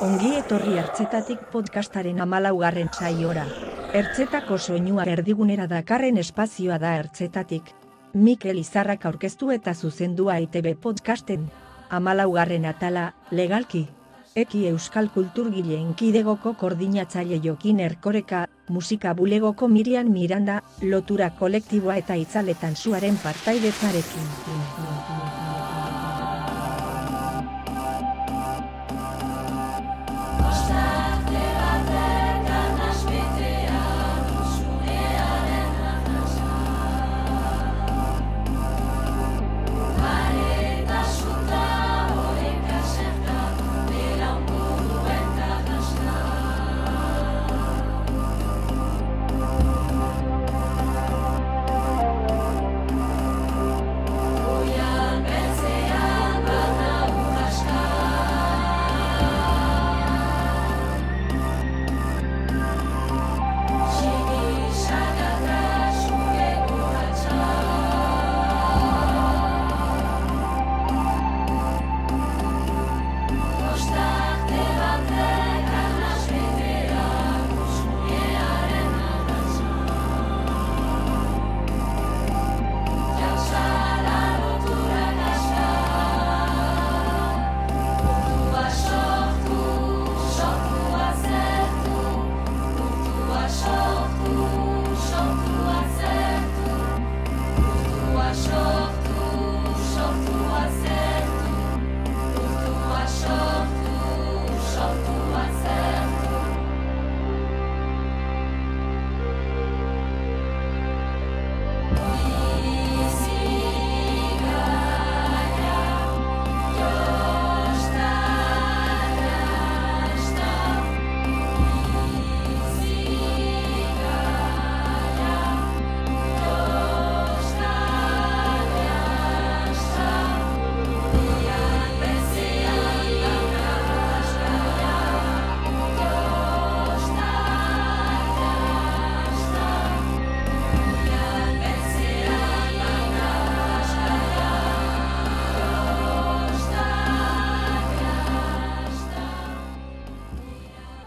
[0.00, 3.44] Ongi etorri ertzetatik podcastaren amalaugarren saiora.
[3.98, 7.72] Ertzetako soinua erdigunera dakarren espazioa da ertzetatik.
[8.14, 11.48] Mikel Izarrak aurkeztu eta zuzendua ITB podcasten.
[11.90, 13.88] Amalaugarren atala, legalki.
[14.38, 22.76] Eki Euskal Kulturgileen kidegoko koordinatzaile jokin erkoreka, musika bulegoko Mirian Miranda, lotura kolektiboa eta itzaletan
[22.76, 24.30] zuaren partaidetzarekin.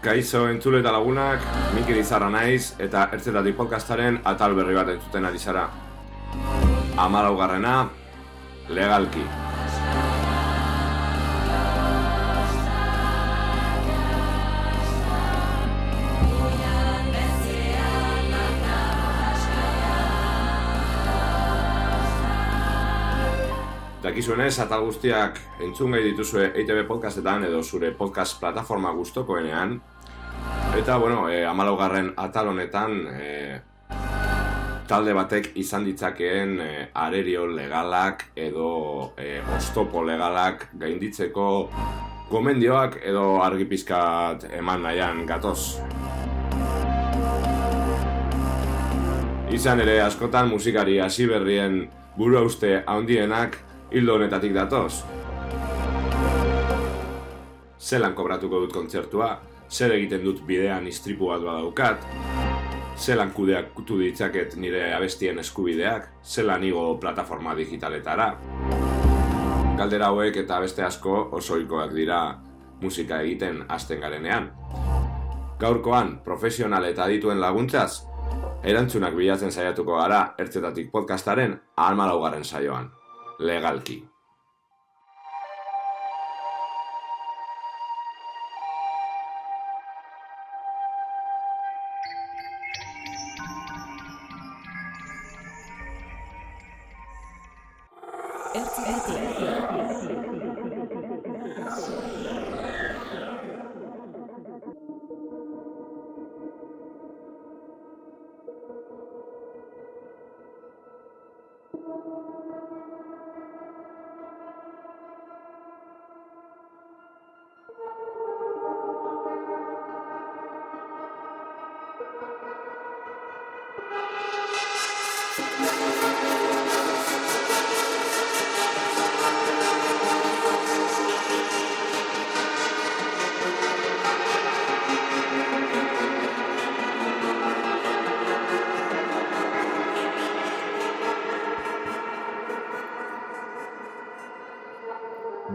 [0.02, 1.44] Kaixo entzule eta lagunak,
[1.76, 5.68] Mikel Izarra naiz eta ertzetatik podcastaren atal berri bat entzuten ari zara.
[6.98, 7.76] Amalaugarrena,
[8.66, 9.22] legalki.
[24.02, 29.78] Dakizuenez, atal guztiak entzun gai dituzue EITB podcastetan edo zure podcast plataforma gustokoenean.
[30.72, 33.60] Eta, bueno, e, amalaugarren atal honetan, e,
[34.88, 41.46] talde batek izan ditzakeen e, arerio legalak edo e, ostopo legalak gainditzeko
[42.30, 45.76] gomendioak edo argipizkat eman nahian gatoz.
[49.52, 51.82] Izan ere, askotan musikari hasi berrien
[52.16, 53.60] buru uste handienak
[53.92, 55.02] hildo honetatik datoz.
[57.76, 59.34] Zelan kobratuko dut kontzertua,
[59.72, 62.04] zer egiten dut bidean istripu bat badaukat,
[62.96, 68.28] zelan kudeak kutu ditzaket nire abestien eskubideak, zelan igo plataforma digitaletara.
[69.78, 72.20] Galdera hauek eta beste asko osoikoak dira
[72.82, 74.50] musika egiten hasten garenean.
[75.58, 78.02] Gaurkoan, profesional eta dituen laguntzaz,
[78.62, 82.90] erantzunak bilatzen saiatuko gara ertzetatik podcastaren almalaugarren saioan
[83.38, 84.11] legalki.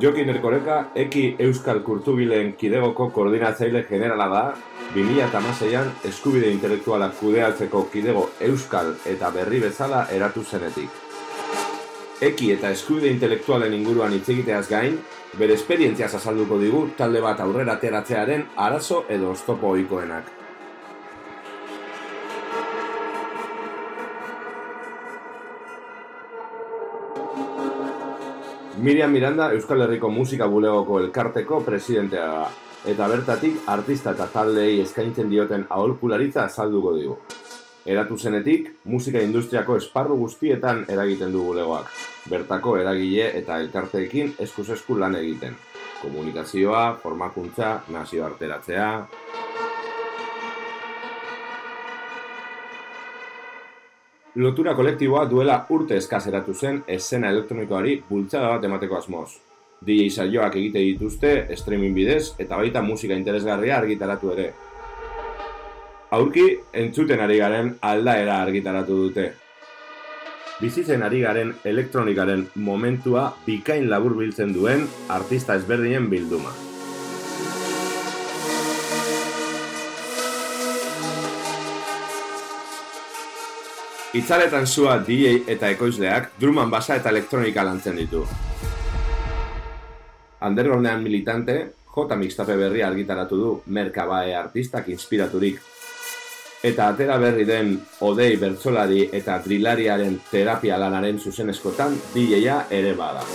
[0.07, 4.44] Jokin Erkoreka, Eki Euskal Kurtubilen kidegoko koordinatzaile generala da,
[4.94, 10.88] 2006an eskubide intelektualak kudeatzeko kidego Euskal eta berri bezala eratu zenetik.
[12.24, 14.95] Eki eta eskubide intelektualen inguruan hitz egiteaz gain,
[15.36, 20.37] bere esperientziaz azalduko digu talde bat aurrera ateratzearen arazo edo oztopo ohikoenak.
[28.77, 32.44] Miriam Miranda Euskal Herriko Musika Bulegoko elkarteko presidentea da,
[32.85, 37.15] eta bertatik artista eta taldeei eskaintzen dioten aholkularitza azalduko digu.
[37.89, 41.89] Eratu zenetik, musika industriako esparru guztietan eragiten du bulegoak,
[42.29, 45.57] bertako eragile eta elkarteekin eskuz esku lan egiten.
[46.03, 48.29] Komunikazioa, formakuntza, nazio
[54.38, 59.31] Lotura kolektiboa duela urte eskazeratu zen esena elektronikoari bultzada bat emateko asmoz.
[59.88, 64.45] DJ saioak egite dituzte streaming bidez eta baita musika interesgarria argitaratu ere.
[66.19, 66.45] Aurki,
[66.84, 69.28] entzuten ari garen aldaera argitaratu dute.
[70.62, 74.86] Bizitzen ari garen elektronikaren momentua bikain labur biltzen duen
[75.18, 76.54] artista ezberdinen bilduma.
[84.15, 88.21] Itzaletan zua DJ eta ekoizleak druman basa eta elektronika lantzen ditu.
[90.48, 91.56] Undergroundean militante,
[91.92, 95.59] J mixtape berri argitaratu du Merkabae artistak inspiraturik.
[96.63, 103.25] Eta atera berri den Odei bertsolari eta Drilariaren terapia lanaren zuzen eskotan DJ-a ere bada.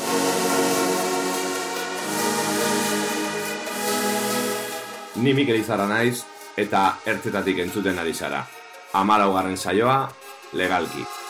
[5.16, 6.24] Ni Mikel naiz
[6.56, 8.46] eta ertzetatik entzuten ari zara.
[8.92, 10.21] Amalaugarren saioa,
[10.52, 11.21] legalki.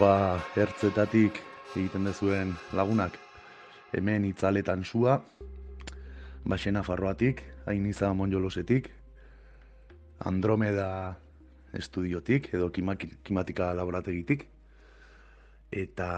[0.00, 1.42] Haupa hertzetatik
[1.76, 3.18] egiten dezuen lagunak.
[3.92, 5.18] Hemen itzaletan sua,
[6.48, 8.88] basena farroatik, hainiza monjolosetik,
[10.24, 10.86] Andromeda
[11.76, 14.46] estudiotik edo kimatika laborategitik,
[15.68, 16.08] eta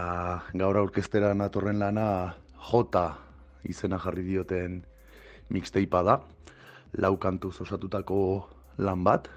[0.53, 2.07] gaur aurkestera natorren lana
[2.71, 3.05] J
[3.67, 4.79] izena jarri dioten
[5.49, 6.21] mixteipa da,
[7.03, 8.47] lau kantuz osatutako
[8.77, 9.27] lan bat,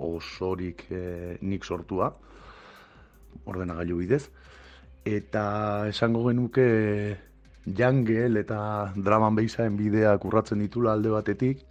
[0.00, 2.14] osorik e, nik sortua,
[3.46, 4.24] ordenagailu bidez.
[5.04, 6.66] Eta esango genuke
[7.66, 11.64] jangel eta draman behizaen bideak urratzen ditula alde batetik,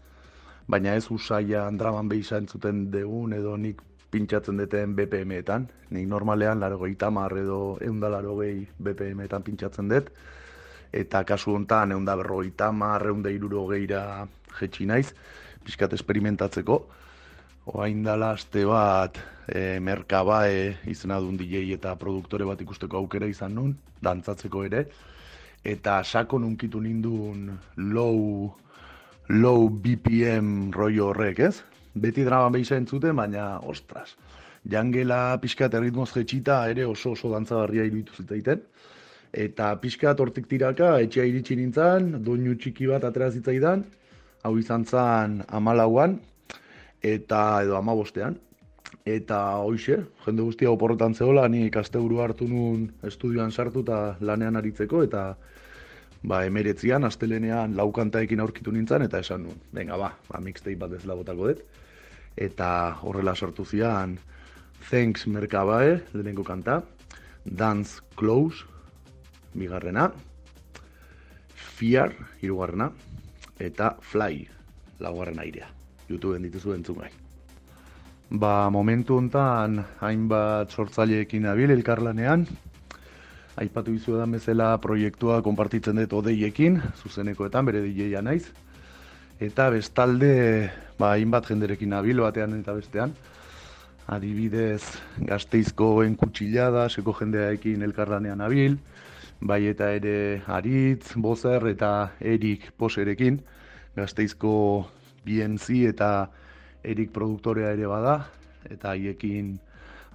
[0.68, 5.68] baina ez usaian draman behiza entzuten degun edo nik pintsatzen duten BPM-etan.
[5.96, 10.12] Nik normalean laro gehi tamar edo eundalaro gehi BPM-etan pintsatzen dut.
[10.92, 14.28] Eta kasu honetan eunda berroi tamar, eunda iruro gehiara
[14.60, 15.14] jetxi naiz,
[15.64, 16.82] pixkat esperimentatzeko.
[17.70, 23.54] Oain dala aste bat e, merkabae izena duen DJ eta produktore bat ikusteko aukera izan
[23.54, 24.88] nun, dantzatzeko ere.
[25.62, 28.50] Eta sako nunkitu nindun low,
[29.30, 31.62] low BPM roi horrek, ez?
[31.94, 34.16] Beti drama behisa entzuten, baina, ostras,
[34.66, 38.66] jangela pixkat erritmoz jetxita ere oso oso dantzagarria iruditu zitaiten.
[39.32, 43.86] Eta pixkat hortik tiraka, etxea iritsi nintzen, doinu txiki bat atera zitzaidan,
[44.42, 46.18] hau izan zen amalauan,
[47.02, 48.40] eta edo amabostean.
[49.06, 55.02] Eta hoxe, jende guztia oporretan zehola, ni ikasteburu hartu nun estudioan sartu eta lanean aritzeko,
[55.04, 55.24] eta
[56.24, 61.06] ba, emeretzian, astelenean laukantaekin aurkitu nintzen, eta esan nun, venga ba, ba mixtape bat ez
[61.06, 61.64] labotako dut.
[62.38, 62.70] Eta
[63.02, 64.20] horrela sortu zian,
[64.90, 66.82] Thanks Merkabae, lehenko kanta,
[67.46, 68.66] Dance Close,
[69.58, 70.12] bigarrena,
[71.56, 72.92] Fear, hirugarrena,
[73.60, 74.48] eta Fly,
[75.00, 75.81] laugarren airea.
[76.12, 77.12] YouTubeen dituzu entzun gai.
[78.32, 82.46] Ba, momentu hontan hainbat sortzaileekin abil elkarlanean,
[83.60, 88.46] aipatu izu edan bezala proiektua konpartitzen dut odeiekin, zuzenekoetan, bere DJ-a naiz.
[89.42, 90.32] Eta bestalde,
[91.00, 93.16] ba, hainbat jenderekin abil batean eta bestean,
[94.08, 94.84] adibidez
[95.28, 98.78] gazteizko enkutsilada, seko jendeaekin elkarlanean abil,
[99.42, 103.42] bai eta ere Aritz, Bozer eta Erik Poserekin,
[103.98, 104.54] gazteizko
[105.26, 106.30] BNC eta
[106.84, 108.16] Erik produktorea ere bada,
[108.66, 109.54] eta haiekin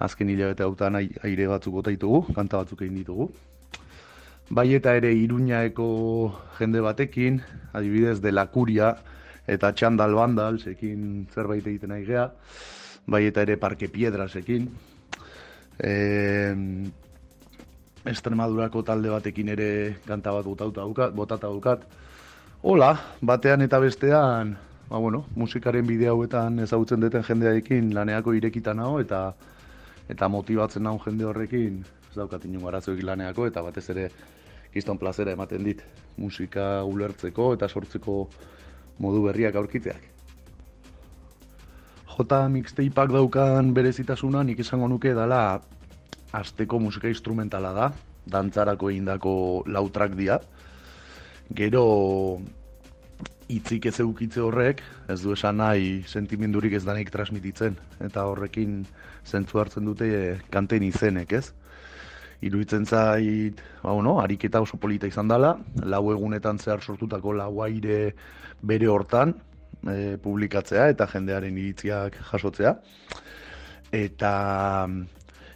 [0.03, 3.29] azken hilabete hautan aire batzuk bota ditugu, kanta batzuk egin ditugu.
[4.51, 5.87] Bai eta ere iruñaeko
[6.59, 7.41] jende batekin,
[7.73, 8.93] adibidez de lakuria
[9.47, 12.29] eta txandal bandal, sekin zerbait egiten nahi gea.
[13.07, 14.69] Bai eta ere parke piedra sekin.
[15.79, 16.55] E,
[18.07, 19.71] Estremadurako talde batekin ere
[20.07, 21.83] kanta bat botata dukat.
[22.63, 24.57] Hola, batean eta bestean
[24.89, 29.35] ba, bueno, musikaren bidea hauetan ezagutzen duten jendearekin laneako irekita nago eta
[30.09, 34.11] eta motibatzen nago jende horrekin ez daukat inungo arazoek laneako eta batez ere
[34.73, 35.83] kiston plazera ematen dit
[36.17, 38.19] musika ulertzeko eta sortzeko
[38.99, 40.03] modu berriak aurkitzeak.
[42.17, 45.61] J mixtapeak daukan berezitasuna nik esango nuke dala
[46.33, 47.91] asteko musika instrumentala da,
[48.27, 49.35] dantzarako egindako
[49.67, 50.39] lautrak dira.
[51.55, 51.83] Gero
[53.49, 58.81] itzik ez eukitze horrek, ez du esan nahi sentimendurik ez danik transmititzen, eta horrekin
[59.27, 60.09] zentzu hartzen dute
[60.51, 61.53] kanten izenek, ez?
[62.45, 68.15] Iruitzen zait, ba, bueno, ariketa oso polita izan dela, lau egunetan zehar sortutako lau aire
[68.61, 69.33] bere hortan
[69.87, 72.75] e, publikatzea eta jendearen iritziak jasotzea.
[73.95, 74.35] Eta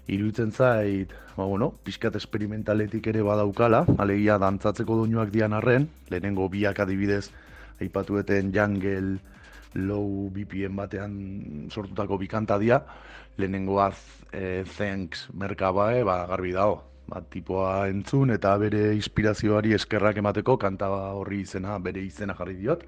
[0.06, 6.80] iruditzen zait, ba, bueno, pixkat esperimentaletik ere badaukala, alegia dantzatzeko doinuak dian arren, lehenengo biak
[6.86, 7.26] adibidez,
[7.80, 9.18] aipatueten jungle
[9.74, 11.14] low BPM batean
[11.70, 12.80] sortutako bikanta dia,
[13.38, 13.98] lehenengoaz
[14.32, 20.90] e, thanks merkabae, ba, garbi dago, ba, tipoa entzun eta bere inspirazioari eskerrak emateko kanta
[21.14, 22.82] horri izena, bere izena jarri diot.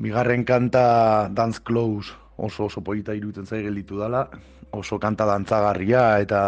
[0.00, 4.24] Bigarren kanta Dance Close oso oso polita iruditzen zai gelditu dela,
[4.72, 6.42] oso kanta dantzagarria eta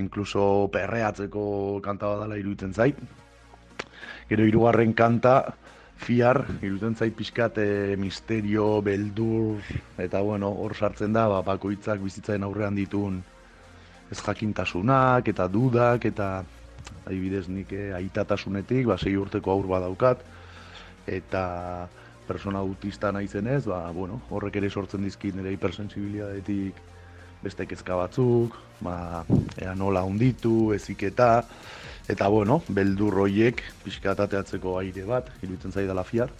[0.00, 2.98] inkluso perreatzeko kanta badala iruditzen zait.
[4.30, 5.34] Gero hirugarren kanta,
[6.00, 9.60] fiar, iruten zait pixkat e, misterio, beldur,
[10.00, 13.20] eta bueno, hor sartzen da, ba, bakoitzak bizitzaren aurrean ditun
[14.10, 16.30] ez jakintasunak, eta dudak, eta
[17.04, 20.24] adibidez nik e, aitatasunetik, ba, sei urteko aur badaukat,
[21.06, 21.44] eta
[22.30, 26.80] persona autista naizenez, ba, bueno, horrek ere sortzen dizkit nire hipersensibilidadetik
[27.42, 29.24] beste kezka batzuk, ba,
[29.60, 31.32] ea nola hunditu, eziketa,
[32.10, 36.32] Eta bueno, beldur roiek pixkatateatzeko aire bat, iruditzen zaida la fiar.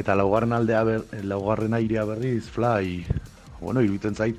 [0.00, 3.02] Eta laugarren aldea ber, laugarren airea berriz fly,
[3.60, 4.38] bueno, iruditzen zait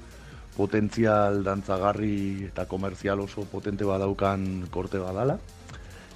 [0.56, 5.38] potentzial dantzagarri eta komerzial oso potente badaukan korte badala.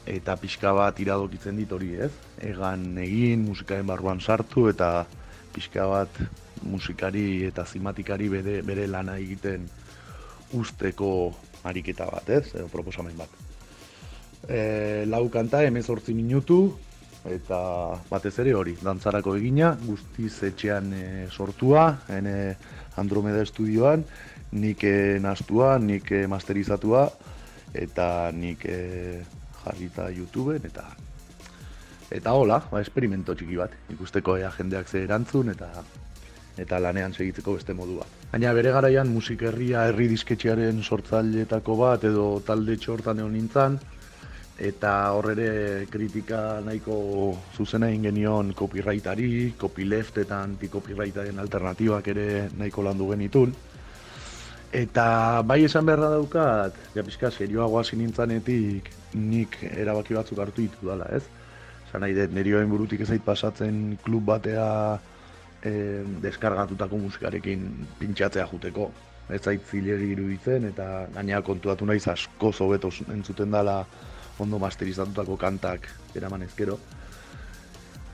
[0.10, 2.10] Eta pixka bat iradokitzen dit hori ez.
[2.42, 5.06] Egan egin, musikaren barruan sartu eta
[5.54, 6.18] pixka bat
[6.64, 9.70] musikari eta zimatikari bere, bere lana egiten
[10.58, 11.12] usteko
[11.70, 13.49] ariketa bat ez, edo proposamen bat
[14.48, 16.62] e, lau kanta, emezortzi minutu,
[17.30, 17.60] eta
[18.10, 22.56] batez ere hori, dantzarako egina, guztiz etxean e, sortua, ene
[23.02, 24.06] Andromeda Estudioan,
[24.52, 27.06] nik e, nastua, nik e, masterizatua,
[27.74, 28.80] eta nik e,
[29.64, 30.88] jarrita YouTubeen, eta
[32.10, 35.70] eta hola, ba, esperimento txiki bat, ikusteko ea jendeak ze erantzun, eta
[36.60, 38.08] eta lanean segitzeko beste modua.
[38.32, 43.78] Baina bere garaian musik herria herri disketxearen sortzaileetako bat edo talde txortan egon nintzen,
[44.60, 47.00] eta horrere kritika nahiko
[47.56, 53.54] zuzena ingenion copyrightari, copyleft eta anti-copyrightaren alternatibak ere nahiko landu genitun.
[54.76, 61.08] Eta bai esan beharra daukat, ja pixka serioagoa sinintzanetik nik erabaki batzuk hartu ditu dela,
[61.16, 61.24] ez?
[61.90, 64.68] Zan nahi dut, nerioen burutik ezait pasatzen klub batea
[65.64, 65.72] e,
[66.22, 67.66] deskargatutako musikarekin
[67.98, 68.92] pintxatzea juteko.
[69.30, 73.84] Ez zait zilegi iruditzen eta gainea kontuatu naiz asko zobeto entzuten dela
[74.40, 76.78] ondo masterizatutako kantak eraman ezkero.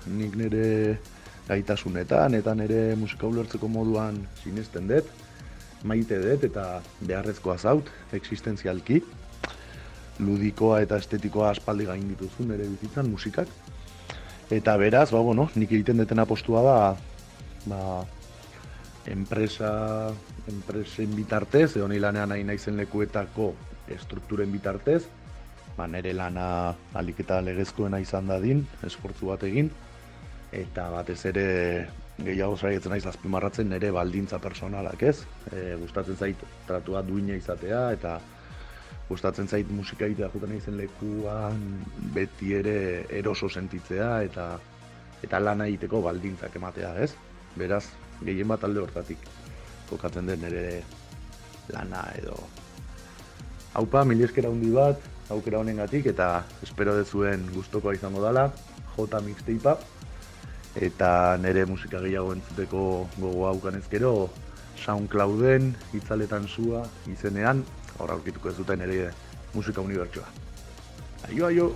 [0.06, 0.98] Nik nire
[1.48, 5.10] gaitasunetan eta nire musika ulertzeko moduan sinesten dut,
[5.84, 6.66] maite dut eta
[7.02, 9.02] beharrezkoa zaut, existenzialki.
[10.20, 13.50] Ludikoa eta estetikoa aspaldi gain dituzu nire bizitzan musikak.
[14.54, 16.78] Eta beraz, ba, bueno, nik egiten deten apostua da,
[17.66, 17.82] ba,
[19.10, 20.14] enpresa,
[20.48, 23.54] enpresen bitartez, edo lanean nahi naizen lekuetako
[23.90, 25.04] estrukturen bitartez,
[25.78, 26.48] ba, nere lana
[26.96, 29.70] alik eta legezkoena izan dadin, esfortzu bat egin,
[30.56, 31.48] eta batez ere
[32.16, 35.18] gehiago saietzen naiz azpimarratzen nere baldintza personalak ez,
[35.52, 38.20] e, gustatzen zait tratua duina izatea, eta
[39.10, 41.60] gustatzen zait musika egitea juten naizen lekuan
[42.16, 42.78] beti ere
[43.20, 44.48] eroso sentitzea, eta
[45.26, 47.12] eta lana egiteko baldintzak ematea, ez?
[47.58, 47.86] Beraz,
[48.24, 49.22] gehien bat alde hortatik
[49.90, 50.84] kokatzen den nere
[51.74, 52.36] lana edo.
[53.76, 58.52] Haupa, mil eskera hundi bat, aukera honengatik eta espero dezuen gustokoa izango dela
[58.96, 59.78] J mixtapea
[60.76, 62.82] eta nere musika gehiago entzuteko
[63.18, 64.30] gogo haukan ezkero
[64.86, 67.64] SoundClouden hitzaletan sua izenean
[67.98, 69.12] hor aurkituko ez duten ere
[69.54, 70.28] musika unibertsoa.
[71.30, 71.70] Aio, aio!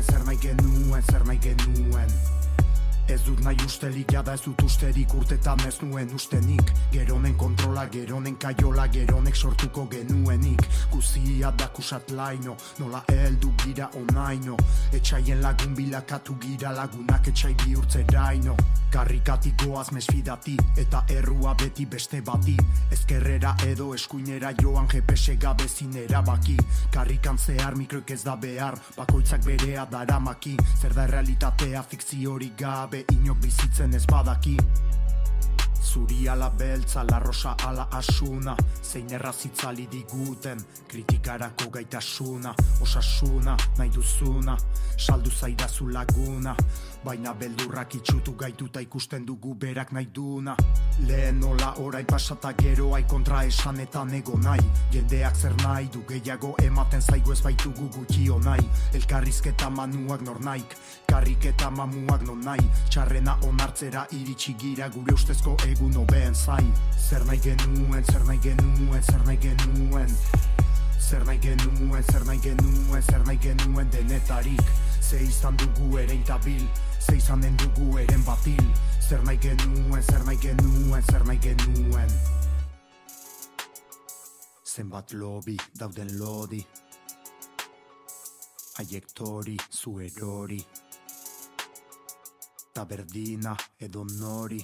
[0.00, 2.39] Genuen, zer nahi genuen, zer nahi genuen
[3.10, 8.36] Ez dut nahi ustelik, jada ez dut usterik urtetan ez nuen ustenik Geronen kontrola, geronen
[8.36, 10.66] kaiola, geronek sortuko genuenik.
[10.90, 14.56] Guzia dakusat laino, nola heldu gira onaino.
[14.92, 18.56] Etxaien lagun bilakatu gira lagunak etxai bihurtzeraino.
[18.90, 22.56] Karrikatik goaz mesfidati, eta errua beti beste bati.
[22.90, 26.56] Ezkerrera edo eskuinera joan GPS gabezin erabaki.
[26.90, 30.56] Karrikan zehar mikroik ez da behar, bakoitzak berea daramaki.
[30.80, 34.56] Zer da realitatea fikziorik gabe, inok bizitzen ez badaki.
[35.80, 44.56] Zuri ala beltza, la rosa ala asuna Zein errazitzali diguten Kritikarako gaitasuna Osasuna, nahi duzuna
[44.96, 46.54] Saldu zaidazu laguna
[47.00, 50.52] Baina beldurrak itxutu gaituta ikusten dugu berak nahi duna
[51.08, 54.60] Lehen nola orain pasata gero ai kontra esanetan ego nahi.
[54.92, 60.76] Jendeak zer nahi du gehiago ematen zaigu ez baitugu gutxio nahi Elkarrizketa manuak nor naik
[61.08, 62.68] Karriketa mamuak non nahi.
[62.90, 66.72] Txarrena onartzera iritsi gira gure ustezko egun hobeen zain
[67.08, 70.59] Zer nahi genuen, zer nahi genuen, zer nahi genuen
[71.00, 74.62] Zer nahi genuen, zer nahi genuen, zer nahi genuen denetarik.
[75.00, 76.66] Ze izan dugu ere intabil,
[77.00, 78.66] ze izan den dugu eren batil.
[79.08, 82.12] Zer nahi genuen, zer nahi genuen, zer nahi genuen.
[84.64, 86.62] Zenbat lobi dauden lodi.
[88.80, 90.62] Aiek tori, zu erori
[92.72, 94.60] Taberdina edo nori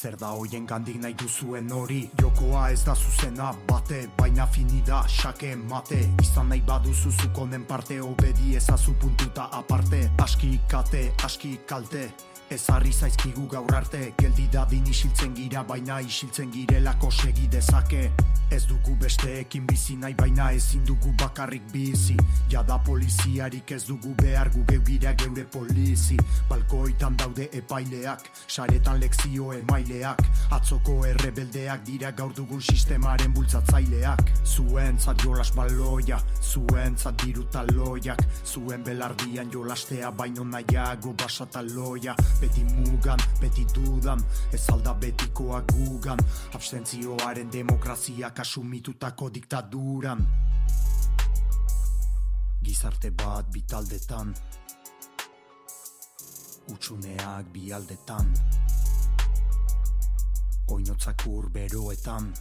[0.00, 1.98] Zer da hoien gandik nahi duzuen hori?
[2.16, 5.98] Jokoa ez da zuzena bate Baina finida xake mate.
[6.24, 10.06] Izan nahi baduzu zukonen parte Obedi ezazu puntuta aparte.
[10.24, 12.08] Aski kate, aski kalte
[12.50, 18.08] Ezarri zaizkigu gaur arte, geldi dadin isiltzen gira, baina isiltzen girelako segi dezake.
[18.50, 22.16] Ez dugu besteekin bizi nahi, baina ezin dugu bakarrik bizi.
[22.50, 26.16] Jada poliziarik ez dugu behar gu geu gira geure polizi.
[26.48, 30.24] Balkoitan daude epaileak, saretan lekzio emaileak.
[30.58, 34.24] Atzoko errebeldeak dira gaur dugun sistemaren bultzatzaileak.
[34.42, 38.26] Zuen zat jolas baloia, zuen zat diru taloiak.
[38.42, 42.18] Zuen belardian jolastea baino nahiago basataloia.
[42.40, 44.22] Beti mugan, beti dudan,
[44.52, 46.18] ez alda betikoa gugan.
[46.56, 50.24] Abstentzioaren demokraziak asumitutako diktaduran.
[52.62, 54.34] Gizarte bat bitaldetan,
[56.72, 58.32] utxuneak bialdetan.
[60.70, 62.32] Oinotzak beroetan,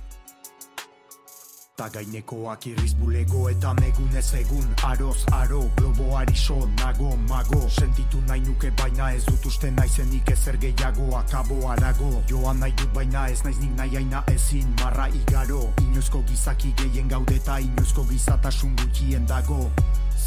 [1.79, 4.65] Ta gainekoak irriz bulegoetan egunez egun.
[4.83, 7.59] Aroz, aro, globoari so, nago, mago.
[7.71, 12.91] Sentitu nahi nuke baina ez dut uste naizenik ezer gehiago Akabo arago, joan nahi dut
[12.97, 18.75] baina ez naiz nik nahi aina ezin Marra igaro, inoizko gizaki gehien gaudeta Inoizko gizatasun
[18.83, 19.71] gutxien dago.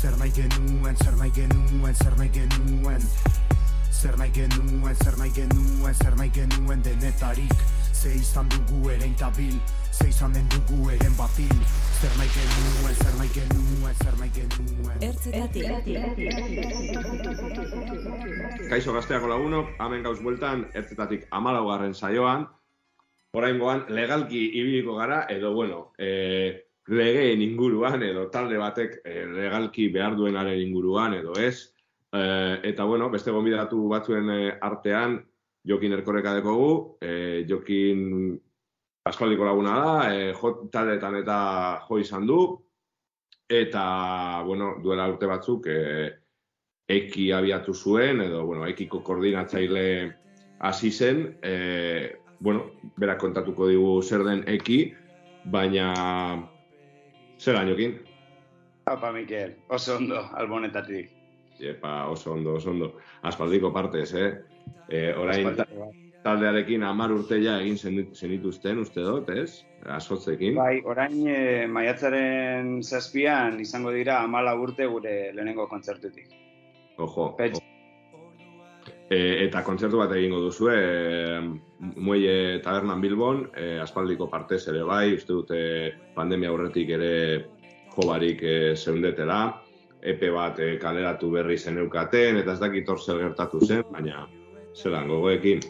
[0.00, 3.06] Zer nahi genuen, zer nahi genuen, zer nahi genuen.
[3.92, 9.54] Zer nahi genuen, zer nahi genuen, zer nahi genuen denetarik Ze izan dugu ere intabil,
[9.94, 11.52] ze izan den dugu eren batil
[12.02, 15.66] Zer nahi genuen, zer nahi genuen, zer nahi genuen Ertzetatik.
[18.72, 22.48] Kaixo gazteako lagunok, hemen gauz bueltan, ertzetatik amalaugarren saioan,
[23.38, 26.10] oraingoan legalki ibiliko gara, edo bueno, e,
[26.90, 31.70] legeen inguruan, edo talde batek e, legalki behar duenaren inguruan, edo ez.
[32.10, 32.24] E,
[32.72, 34.26] eta bueno, beste gonbidatu batzuen
[34.58, 35.20] artean,
[35.68, 38.32] Jokin erkoreka dekogu, e, Jokin
[39.06, 41.36] aspaldiko laguna da, e, jo taldeetan eta
[41.88, 42.40] jo izan du,
[43.50, 43.84] eta,
[44.46, 46.10] bueno, duela urte batzuk, e,
[46.90, 49.84] eki abiatu zuen, edo, bueno, ekiko koordinatzaile
[50.66, 51.54] hasi zen, e,
[52.40, 52.66] bueno,
[52.98, 54.80] berak kontatuko digu zer den eki,
[55.44, 55.92] baina
[57.38, 58.00] zer jokin?
[58.86, 61.10] Apa, Mikel, oso ondo, albonetatik.
[61.62, 62.96] Epa, oso ondo, oso ondo.
[63.22, 64.30] Aspaldiko partez, eh?
[64.88, 65.66] E, orain ta-
[66.22, 69.64] taldearekin amar urte ja egin zen- zenituzten, uste dut, ez?
[69.88, 70.54] Azotzekin.
[70.54, 76.28] Bai, orain e, maiatzaren zazpian izango dira amala urte gure lehenengo kontzertutik.
[76.98, 77.32] Ojo.
[77.38, 77.58] Pets.
[79.12, 81.40] E, eta kontzertu bat egingo duzu, e,
[81.96, 85.58] Muelle Tabernan Bilbon, e, aspaldiko partez ere bai, uste dute
[86.14, 87.10] pandemia aurretik ere
[87.96, 89.40] jobarik e, zeundetela,
[90.00, 94.22] epe bat e, kaleratu berri zeneukaten, eta ez dakit hor zer gertatu zen, baina
[94.74, 95.60] zelan gogoekin.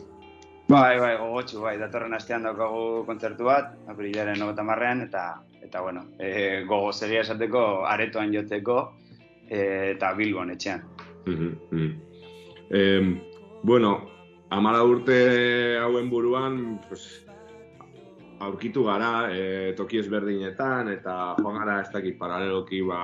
[0.69, 5.25] Bai, bai, gogotxu, bai, datorren astean daukagu kontzertu bat, aprilaren hogeta marrean, eta,
[5.61, 8.79] eta bueno, e, gogo zeria esateko, aretoan jotzeko,
[9.49, 9.59] e,
[9.91, 10.87] eta Bilbon etxean.
[11.27, 11.91] Mhm, mhm.
[12.71, 13.13] Em,
[13.63, 13.93] bueno,
[14.51, 17.27] amala urte hauen buruan, pues,
[18.41, 23.03] aurkitu gara, e, toki ezberdinetan, eta joan gara ez dakit paraleloki, ba,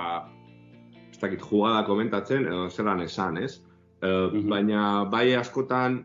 [1.11, 3.59] ez dakit jugada komentatzen, edo zelan esan, ez?
[4.03, 4.49] Mhm.
[4.49, 6.05] Baina bai askotan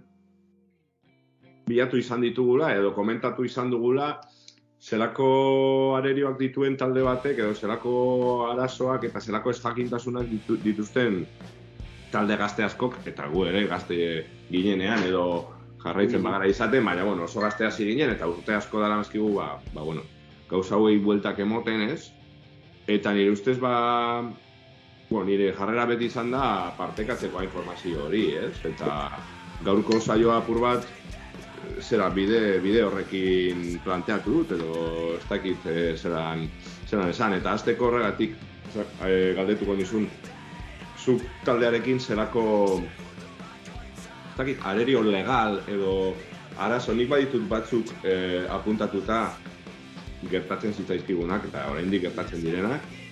[1.68, 4.20] bilatu izan ditugula, edo komentatu izan dugula,
[4.84, 7.94] zelako arerioak dituen talde batek, edo zelako
[8.52, 11.26] arazoak eta zelako ezjakintasunak ditu, dituzten
[12.12, 15.54] talde gazte askok, eta gu ere gazte ginenean, edo
[15.84, 16.24] jarraitzen Mhm.
[16.26, 19.82] bagara izaten, baina, bueno, oso gazte hasi ginen, eta urte asko dara mazkigu, ba, ba,
[19.84, 20.02] bueno,
[20.50, 22.12] gauza hauei bueltak emoten, ez?
[22.88, 24.24] Eta nire ustez, ba,
[25.14, 28.56] bueno, nire jarrera beti izan da partekatzeko informazio hori, ez?
[28.66, 28.96] Eta
[29.64, 34.74] gaurko saioa apur bat, eh, zera, bide, bide horrekin planteatu dut, edo
[35.20, 36.48] ez dakit eh, zelan,
[36.90, 38.34] zelan esan, eta azteko horregatik
[39.06, 40.10] eh, galdetuko nizun,
[41.04, 42.48] zuk taldearekin zelako
[42.82, 46.16] ez dakit, arerio legal edo
[46.58, 49.22] arazo nik baditut batzuk eh, apuntatuta
[50.32, 53.03] gertatzen zitzaizkigunak eta oraindik gertatzen direnak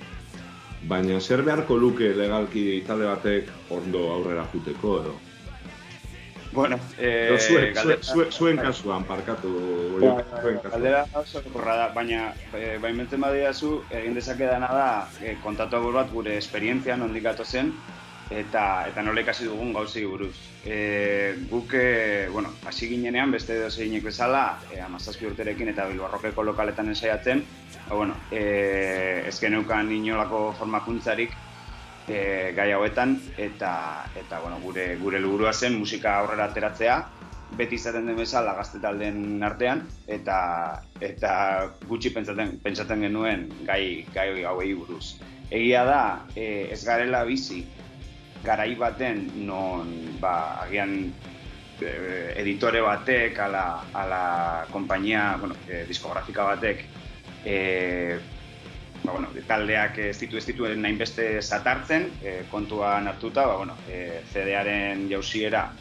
[0.89, 5.19] baina zer beharko luke legalki talde batek ondo aurrera juteko edo
[6.53, 9.51] Bueno, e, Edo zuen, galdera- zuen, zuen, zuen kasuan parkatu
[10.01, 10.09] bai,
[10.41, 10.71] zuen kasuan.
[10.73, 14.89] Galdera oso korra da, baina e, baimentzen badiazu, egin dezakedana da,
[15.23, 17.71] e, kontatu agur bat gure esperientzia nondik zen
[18.31, 20.33] eta eta nola ikasi dugun gauzei buruz.
[20.65, 26.43] E, guk, e, bueno, hasi ginenean, beste edo zeinek bezala, e, amazazpi urterekin eta bilbarrokeko
[26.47, 27.43] lokaletan ensaiatzen,
[27.89, 31.35] ba, bueno, e, ez geneukan inolako formakuntzarik,
[32.07, 33.73] e, gai hauetan eta
[34.15, 37.01] eta bueno, gure gure helburua zen musika aurrera ateratzea
[37.57, 40.37] beti izaten den bezala gazte taldeen artean eta
[41.03, 41.33] eta
[41.89, 45.17] gutxi pentsatzen pentsatzen genuen gai gai hauei buruz.
[45.51, 46.01] Egia da,
[46.35, 47.65] e, ez garela bizi
[48.43, 51.13] garai baten non ba agian
[51.81, 56.85] eh, editore batek, ala, ala kompainia, bueno, eh, diskografika batek,
[57.45, 58.19] eh,
[59.03, 63.77] ba, bueno, taldeak ez ditu ez dituen nahin beste zatartzen, eh, kontuan hartuta, ba, bueno,
[63.89, 65.71] eh, CD-aren jauziera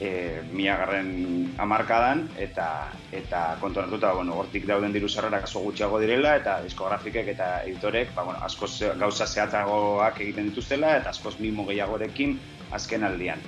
[0.00, 6.60] e, miagarren amarkadan, eta, eta kontuan bueno, hortik dauden diru sarrerak asko gutxiago direla, eta
[6.62, 12.38] diskografikek eta editorek, ba, bueno, askoz gauza zehatzagoak egiten dituztela, eta askoz mimo gehiagorekin
[12.70, 13.42] azken aldian.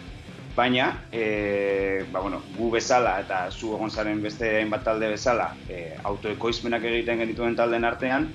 [0.57, 5.95] Baina, e, ba, bueno, gu bezala eta zu egon zaren beste hainbat talde bezala, e,
[6.03, 8.27] autoekoizmenak egiten genituen taldeen artean,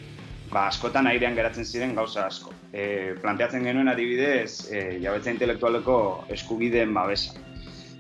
[0.51, 2.53] ba, askotan airean geratzen ziren gauza asko.
[2.71, 5.97] E, planteatzen genuen adibidez, e, jabetza intelektualeko
[6.31, 7.35] eskubideen babesa.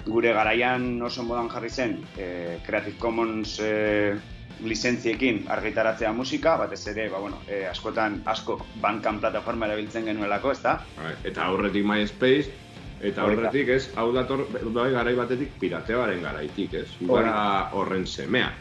[0.05, 4.15] Gure garaian oso modan jarri zen e, Creative Commons e,
[4.63, 10.77] lizentziekin argitaratzea musika, batez ere, ba, bueno, e, askotan asko bankan plataforma erabiltzen genuelako, ezta?
[10.99, 12.53] Bai, Eta aurretik MySpace,
[13.01, 16.87] eta aurretik ez, hau dator, bai garai batetik piratearen garaitik, ez?
[17.01, 18.51] Gara horren semea.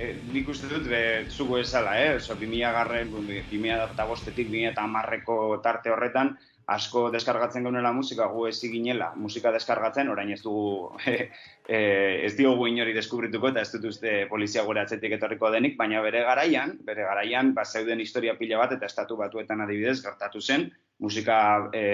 [0.00, 2.16] E, nik uste dut, be, zugu esala, eh?
[2.16, 6.34] Oso, 2000 garren, 2000 eta bostetik, 2000 eta amarreko tarte horretan,
[6.74, 11.80] asko deskargatzen genuela musika, gu ez ginela musika deskargatzen, orain ez dugu, e,
[12.26, 16.24] ez diogu inori deskubrituko, eta ez dut uste polizia gure atzetik etorriko denik, baina bere
[16.28, 20.70] garaian, bere garaian, ba, zeuden historia pila bat, eta estatu batuetan adibidez, gertatu zen,
[21.02, 21.38] musika
[21.74, 21.84] e,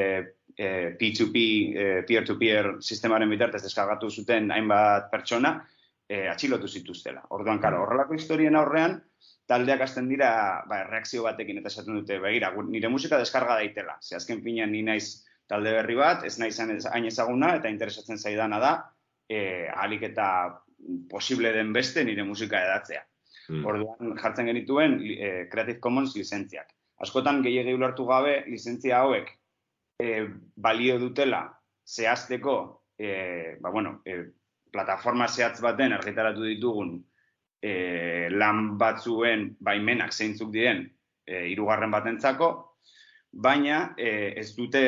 [0.55, 0.69] e,
[1.01, 5.59] P2P, e, peer-to-peer sistemaren bitartez deskargatu zuten hainbat pertsona,
[6.09, 7.27] e, atxilotu zituztela.
[7.37, 8.99] Orduan, karo, horrelako historien aurrean,
[9.49, 10.31] taldeak hasten dira
[10.69, 13.97] ba, reakzio batekin eta esaten dute, begira, nire musika deskarga daitela.
[14.03, 18.59] Ze azken finean ni naiz talde berri bat, ez naiz hain ezaguna eta interesatzen zaidana
[18.61, 18.73] da,
[19.29, 20.27] e, ahalik eta
[21.11, 23.05] posible den beste nire musika edatzea.
[23.49, 23.65] Mm.
[23.65, 26.69] Orduan jartzen genituen eh, Creative Commons lizentziak.
[27.01, 29.31] Askotan gehiegi ulertu gabe lizentzia hauek
[30.03, 31.47] eh, balio dutela
[31.89, 32.57] zehazteko
[32.99, 34.27] eh, ba, bueno, eh,
[34.71, 36.99] plataforma zehatz baten argitaratu ditugun
[37.62, 40.85] eh, lan batzuen baimenak zeintzuk diren
[41.27, 42.51] eh, hirugarren batentzako,
[43.33, 44.83] baina eh, ez dute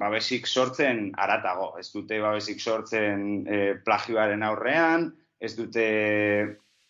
[0.00, 5.88] babesik sortzen aratago, ez dute babesik sortzen eh, plagioaren aurrean, ez dute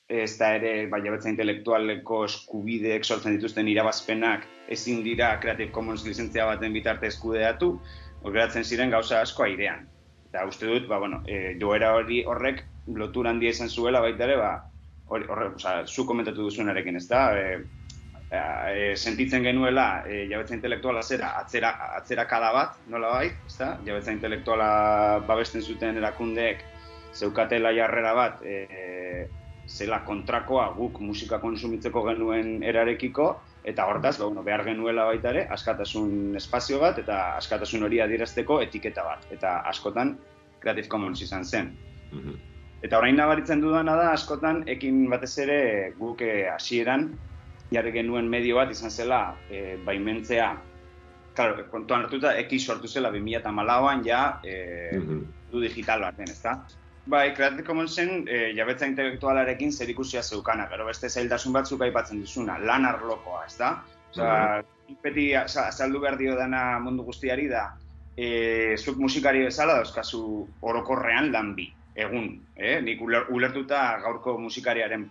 [0.09, 6.45] ez da ere bai jabetza intelektualeko eskubideek sortzen dituzten irabazpenak ezin dira Creative Commons lizentzia
[6.47, 7.79] baten bitarte eskudeatu,
[8.23, 9.89] hor geratzen ziren gauza asko airean.
[10.29, 12.65] Eta uste dut, ba, bueno, e, joera hori horrek
[13.01, 14.53] lotura handia izan zuela baita ere, ba,
[15.07, 17.23] hori, horre, oza, zu komentatu duzunarekin, ez da?
[17.37, 17.59] E,
[18.31, 23.75] e, sentitzen genuela e, jabetza intelektuala zera, atzera, atzerakada bat, nola bai, ez da?
[23.87, 24.69] Jabetza intelektuala
[25.29, 26.65] babesten zuten erakundeek
[27.15, 29.27] zeukatela jarrera bat, e,
[29.65, 33.31] zela kontrakoa guk musika konsumitzeko genuen erarekiko,
[33.65, 38.61] eta hortaz, ba, bueno, behar genuela baita ere, askatasun espazio bat, eta askatasun hori adierazteko
[38.67, 39.25] etiketa bat.
[39.33, 40.19] Eta askotan
[40.61, 41.73] Creative Commons izan zen.
[42.13, 42.54] Mhm.
[42.83, 47.13] Eta orain nabaritzen dudana da, askotan, ekin batez ere guk eh, hasieran
[47.73, 50.53] jarri genuen medio bat izan zela e, baimentzea,
[51.35, 55.25] Claro, kontuan hartuta, eki sortu zela 2008an ja e, Mhm.
[55.51, 56.65] du digital baten, ezta?
[57.07, 62.87] Bai, Creative Commonsen e, jabetza intelektualarekin zerikusia zeukana, gero beste zailtasun batzuk aipatzen duzuna, lan
[62.87, 63.83] arlokoa, ezta?
[64.13, 67.73] Osea, nik beti oza, azaldu behar dio dana mundu guztiari da,
[68.17, 72.81] e, zuk musikari bezala dauzkazu orokorrean lan bi, egun, eh?
[72.83, 75.09] Nik uler, ulertuta gaurko musikariaren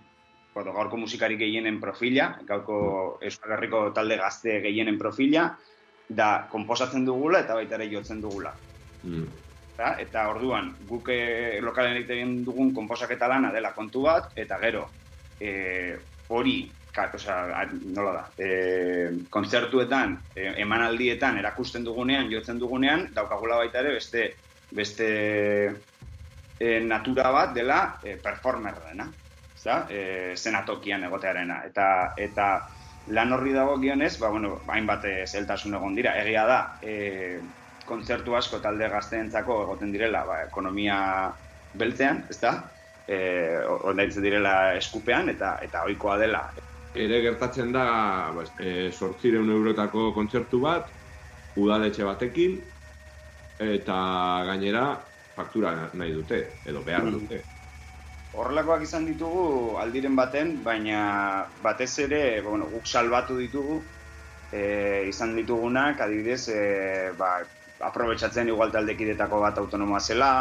[0.53, 5.47] bueno, gaurko musikari gehienen profila, gaurko Euskal Herriko talde gazte gehienen profila,
[6.07, 8.53] da konposatzen dugula eta baita ere jotzen dugula.
[9.03, 9.25] Mm.
[9.73, 14.83] Eta, eta orduan, guk e, lokalen egiten dugun konposaketa lana dela kontu bat, eta gero,
[15.41, 15.95] e,
[16.29, 16.57] hori,
[16.93, 17.65] ka, osea, a-
[17.95, 24.27] nola da, e, kontzertuetan, e, emanaldietan erakusten dugunean, jotzen dugunean, daukagula baita ere beste,
[24.69, 25.09] beste
[26.63, 29.09] e, natura bat dela e, performerrena,
[29.55, 29.83] ezta?
[29.91, 31.59] E, zenatokian egotearena.
[31.67, 32.47] Eta, eta
[33.11, 36.15] lan horri dago gionez, ba, bueno, hainbat eh, zeltasun egon dira.
[36.23, 37.41] Egia da, e,
[37.87, 40.97] kontzertu asko talde gazteentzako egoten direla, ba, ekonomia
[41.75, 42.55] beltzean, ezta?
[43.03, 43.17] E,
[43.91, 46.45] ondaitzen direla eskupean eta eta ohikoa dela.
[46.95, 47.87] Ere gertatzen da,
[48.31, 50.87] ba, e, sortzireun eurotako kontzertu bat,
[51.59, 52.61] udaletxe batekin,
[53.63, 53.97] eta
[54.47, 54.85] gainera
[55.35, 57.11] faktura nahi dute, edo behar Mm.
[57.11, 57.43] dute.
[58.33, 63.83] Horrelakoak izan ditugu aldiren baten, baina batez ere, bueno, guk salbatu ditugu,
[64.51, 67.43] e, izan ditugunak, adibidez, e, ba,
[67.79, 70.31] aprobetsatzen igual taldekidetako bat autonomoa zela,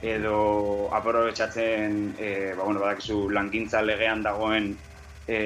[0.00, 4.76] edo aprobetsatzen, e, ba, bueno, badakizu langintza legean dagoen
[5.28, 5.38] e,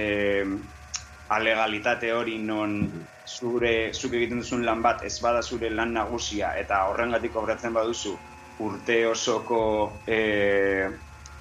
[1.30, 6.86] alegalitate hori non zure, zuk egiten duzun lan bat ez bada zure lan nagusia eta
[6.90, 8.16] horrengatik kobratzen baduzu
[8.60, 9.60] urte osoko
[10.06, 10.88] e,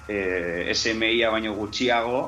[0.08, 2.22] e, SMI-a baino gutxiago,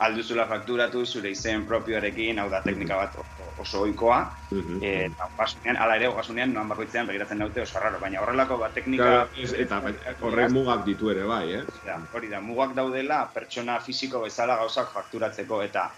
[0.00, 3.18] alduzula fakturatu zure izen propioarekin, hau da teknika bat
[3.60, 4.20] oso ohikoa.
[4.50, 4.78] Mhm.
[4.80, 9.04] Eta basunean, ala ere, ogasunean, noan bakoitzean begiratzen daute oso raro, baina horrelako bat teknika...
[9.04, 9.82] Claro, ez- eta
[10.24, 11.64] horrek mugak ditu ere bai, eh?
[11.84, 15.90] Da, hori da, mugak daudela pertsona fisiko bezala gauzak fakturatzeko eta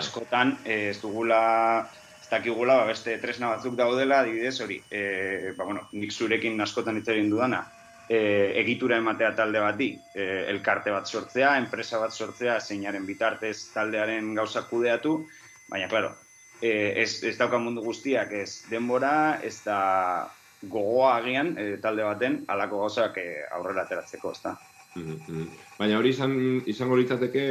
[0.00, 1.40] askotan eh, ez dugula
[2.30, 7.08] dakigula ba, beste tresna batzuk daudela, adibidez hori, e, ba, bueno, nik zurekin askotan hitz
[7.10, 7.64] egin dudana,
[8.10, 14.32] e, egitura ematea talde bati, e, elkarte bat sortzea, enpresa bat sortzea, zeinaren bitartez taldearen
[14.34, 15.14] gauzak kudeatu,
[15.70, 16.10] baina, claro,
[16.58, 16.72] e,
[17.04, 19.14] ez, ez dauka mundu guztiak ez denbora,
[19.46, 19.78] ez da
[20.60, 24.58] gogoa agian e, talde baten halako gauzak e, aurrera ateratzeko, ezta.
[24.98, 25.48] Mhm, mhm.
[25.78, 26.32] Baina hori izan,
[26.66, 27.42] izango litzateke,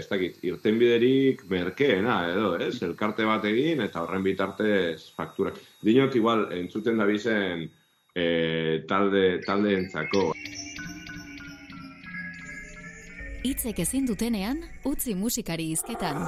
[0.00, 2.74] ez dakit, irtenbiderik merkeena edo, ez?
[2.82, 5.62] Elkarte bat egin eta horren bitartez fakturak.
[5.86, 7.68] Dinok igual entzuten da bizen
[8.18, 10.32] e, talde, taldeentzako.
[13.46, 16.26] Hitzek ezin dutenean, utzi musikari hizketan.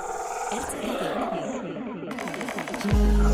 [0.54, 3.29] Ertzetatik.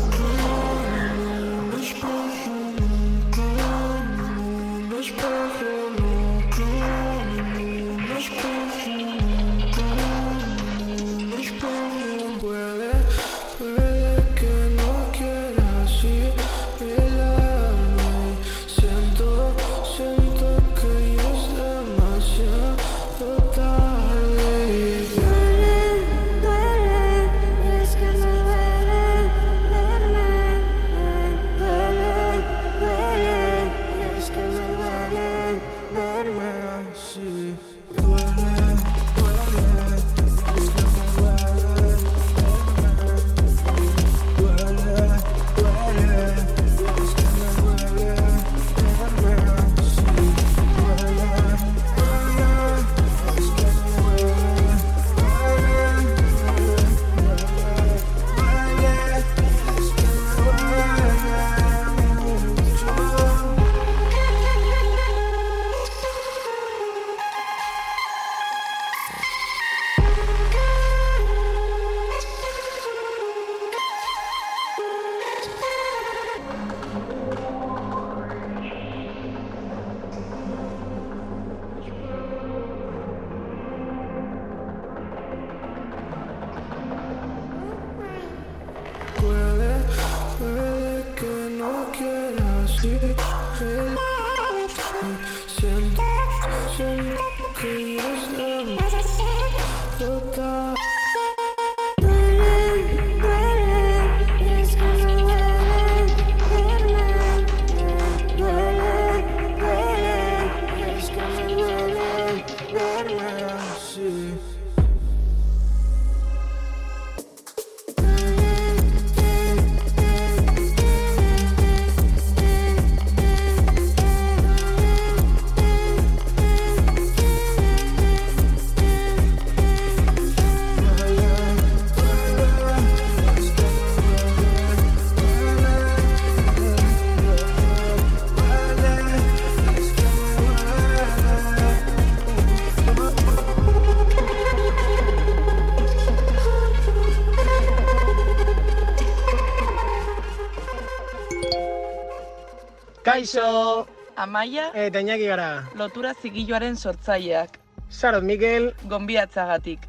[153.07, 155.63] Kaixo, Amaia, eta Iñaki gara.
[155.79, 157.57] lotura zigiloaren sortzaileak,
[157.89, 159.79] Sarot Mikel, gonbiatzagatik.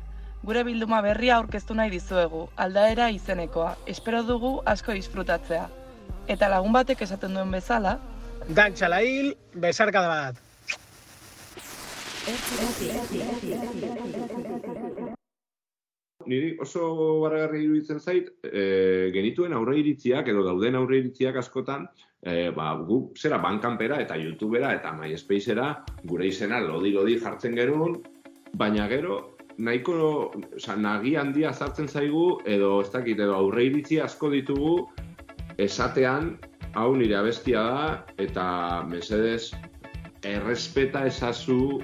[0.44, 3.74] Gure bilduma berria aurkeztu nahi dizuegu, aldaera izenekoa.
[3.87, 5.66] Espero dugu asko disfrutatzea.
[6.28, 7.98] Eta lagun batek esaten duen bezala,
[8.54, 10.37] dantxala hil, besarkada bat.
[16.28, 16.85] Niri oso
[17.24, 21.88] baragarri iruditzen zait, e, genituen aurre iritziak edo dauden aurre iritziak askotan,
[22.22, 25.72] e, ba, gu zera bankanpera eta youtubera eta myspacera
[26.04, 27.98] gure izena lodi-lodi jartzen genuen,
[28.59, 29.94] baina gero nahiko,
[30.57, 34.74] oza, nagi handia zartzen zaigu edo ez dakit edo aurre iritzi asko ditugu
[35.59, 36.36] esatean
[36.78, 37.86] hau nire abestia da
[38.22, 38.47] eta
[38.86, 39.51] mesedez
[40.22, 41.80] errespeta ezazu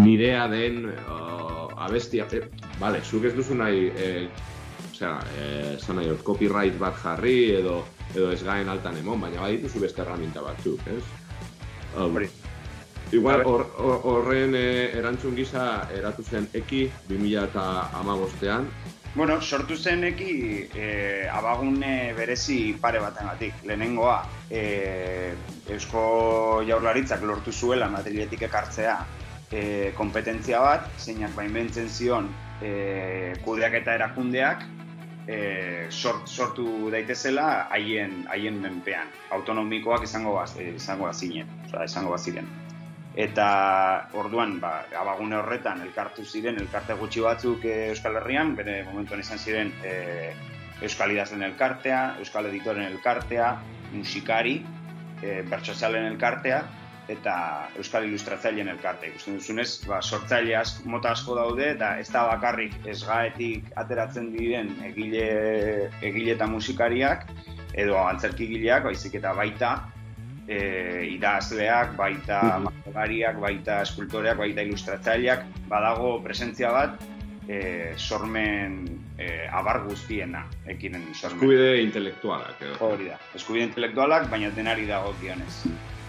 [0.00, 2.26] nirea den o, abestia.
[2.32, 2.42] E,
[2.80, 4.08] vale, zuk ez duzu nahi, e,
[4.90, 7.82] osea, e, nahi, copyright bat jarri edo
[8.16, 11.02] edo ez gaen altan emon, baina badituzu beste herramienta batzuk, ez?
[11.96, 12.18] Um.
[13.14, 17.66] Igual hor- hor- horren eh, erantzun gisa eratu zen eki 2000 eta
[18.00, 18.66] amabostean,
[19.16, 23.62] Bueno, sortu zeneki e, abagune berezi pare batengatik.
[23.64, 24.18] Lehenengoa,
[24.50, 25.32] e,
[25.72, 28.98] Eusko Jaurlaritzak lortu zuela Madriletik ekartzea
[29.50, 29.62] e,
[29.96, 32.28] kompetentzia bat, zeinak baimentzen zion
[32.60, 34.66] e, kudeaketa erakundeak
[35.26, 39.10] e, sort, sortu daitezela haien haien menpean.
[39.36, 42.48] Autonomikoak izango baz, e, izango bazinen, osea, izango baziren.
[43.16, 43.48] Eta
[44.20, 49.40] orduan, ba, abagune horretan elkartu ziren, elkarte gutxi batzuk eh, Euskal Herrian, bere momentuan izan
[49.40, 50.34] ziren eh,
[50.84, 53.54] Euskal Idazlen elkartea, Euskal Editoren elkartea,
[53.94, 54.58] musikari,
[55.22, 56.60] eh, bertsotzalen elkartea,
[57.08, 57.34] eta
[57.78, 59.10] Euskal Ilustratzaileen elkarte.
[59.12, 64.72] Ikusten duzunez, ba, sortzaile asko, mota asko daude, eta ez da bakarrik esgaetik ateratzen diren
[64.88, 65.26] egile,
[66.02, 67.28] egile eta musikariak,
[67.76, 69.72] edo antzerkigileak, baizik eta baita
[70.48, 70.58] e,
[71.14, 76.96] idazleak, baita margolariak, baita eskultoreak, baita ilustratzaileak, badago presentzia bat
[77.46, 78.80] e, sormen
[79.18, 81.38] e, abar guztiena, ekiren sormen.
[81.38, 82.80] Eskubide intelektualak, edo.
[82.88, 85.14] Hori da, eskubide intelektualak, baina denari dago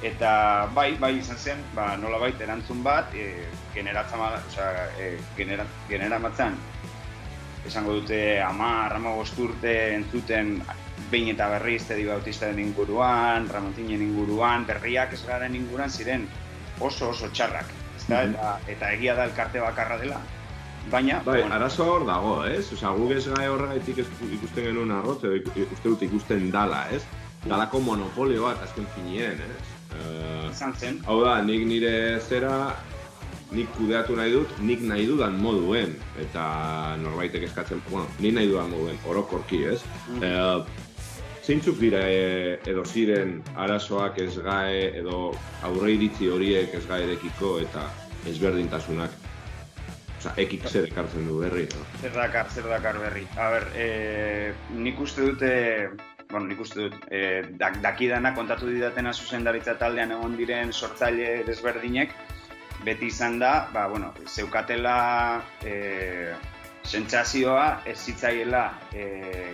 [0.02, 5.66] Eta bai, bai izan zen, ba, nola baita erantzun bat, e, generatzama, osea, e, genera,
[5.90, 6.54] generamatzen,
[7.66, 10.62] esango dute ama, rama urte entzuten
[11.12, 16.28] behin eta berriz Tedi Bautistaren inguruan, Ramontinen inguruan, berriak ez garen inguruan ziren
[16.80, 17.66] oso oso txarrak.
[17.98, 18.24] Ezta?
[18.24, 18.34] Mhm.
[18.36, 20.20] Eta, eta egia da elkarte bakarra dela.
[20.92, 22.72] Baina, Bai, bueno, arazoa hor dago, ez?
[22.72, 26.86] Osea, guk ez gai horregaitik ez- ikusten genuen arrotz, edo iku- uste dut ikusten dala,
[26.92, 27.02] ez?
[27.44, 29.77] Dalako monopolio bat, azken finien, ez?
[29.98, 32.76] Eh, izan zen, hau da, nik nire zera,
[33.52, 36.48] nik kudeatu nahi dut, nik nahi dudan moduen, eta
[37.04, 39.80] norbaitek eskatzen, bueno, nik nahi dudan moduen, orokorki, ez?
[40.10, 40.24] Mhm.
[40.24, 40.86] Eh,
[41.48, 45.32] zeintzuk dira e, edo ziren arazoak ez gae, edo
[45.64, 47.86] aurre iritzi horiek ez gaerekiko eta
[48.28, 49.16] ezberdintasunak,
[50.18, 51.86] Osa, ekik zer ekartzen du berri, no?
[52.02, 53.24] zer dakar, zer dakar berri.
[53.38, 55.52] A ber, e, nik uste dute,
[56.30, 62.14] bueno, nik uste dut, e, dak, dakidana kontatu didatena zuzendaritza taldean egon diren sortzaile desberdinek,
[62.86, 64.98] beti izan da, ba, bueno, zeukatela
[65.66, 66.34] e,
[66.88, 68.64] sentsazioa ez zitzaiela
[68.94, 69.08] e,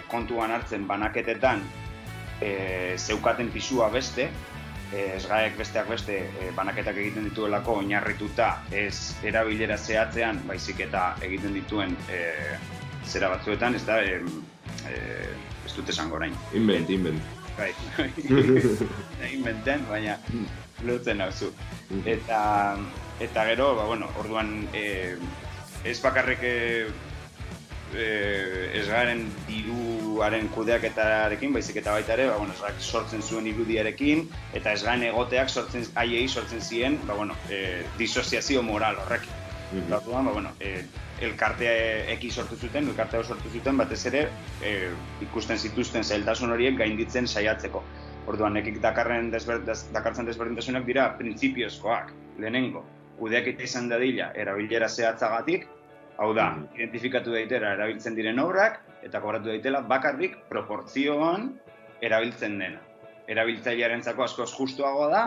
[0.10, 1.64] kontuan hartzen banaketetan
[2.42, 4.28] e, zeukaten pisua beste,
[4.94, 11.56] e, esgaek besteak beste e, banaketak egiten dituelako oinarrituta ez erabilera zehatzean, baizik eta egiten
[11.58, 12.22] dituen e,
[13.06, 14.22] zera batzuetan, ez da, e,
[14.90, 15.00] e,
[15.66, 16.36] ez dut esango orain.
[16.54, 17.22] Invent, invent.
[17.58, 17.70] Bai,
[19.38, 20.18] inventen, baina
[20.84, 21.52] lortzen nauzu.
[22.06, 22.42] Eta,
[23.22, 25.16] eta gero, ba, bueno, orduan, e,
[25.86, 26.54] ez bakarrik e,
[27.94, 34.26] ez garen diruaren kudeaketarekin, baizik eta baita ere, ba, bueno, esgak sortzen zuen irudiarekin,
[34.58, 39.42] eta ez garen egoteak sortzen, haiei sortzen ziren, ba, bueno, e, disoziazio moral horrekin.
[39.84, 40.82] Eta orduan, ba, bueno, e,
[41.28, 41.74] elkartea
[42.14, 44.24] eki sortu zuten, elkartea sortu zuten, batez ere
[44.62, 44.74] e,
[45.26, 47.84] ikusten zituzten zailtasun horiek gainditzen saiatzeko.
[48.28, 52.86] Orduan, ekik dakarren desber, des- dakartzen desberdintasunak dira printzipioskoak, lehenengo,
[53.20, 55.68] kudeaketa izan dadila erabilera zehatzagatik,
[56.18, 56.48] hau da,
[56.78, 61.50] identifikatu daitera erabiltzen diren obrak, eta kobratu daitela bakarrik proportzioan
[62.02, 62.80] erabiltzen dena.
[63.28, 65.24] Erabiltzailearentzako askoz justuagoa da,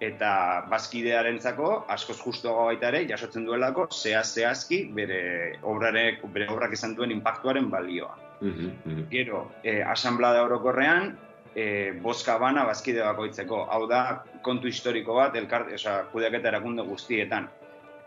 [0.00, 5.20] eta bazkidearentzako askoz justuagoa baita ere jasotzen duelako zehaz zehazki bere
[5.62, 8.14] obrarek bere obrak izan duen inpaktuaren balioa.
[8.40, 9.06] Mhm, mhm.
[9.10, 11.16] Gero, eh, asanblada orokorrean,
[11.54, 13.64] eh, bozka bana bazkide bakoitzeko.
[13.70, 17.48] Hau da, kontu historiko bat, elkarte, osea, kudeaketa erakunde guztietan.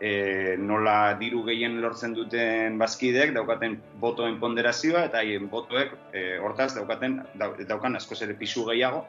[0.02, 6.72] E, nola diru gehien lortzen duten bazkideek daukaten botoen ponderazioa eta haien botoek e, hortaz
[6.74, 9.04] daukaten dau- daukan askoz ere pisu gehiago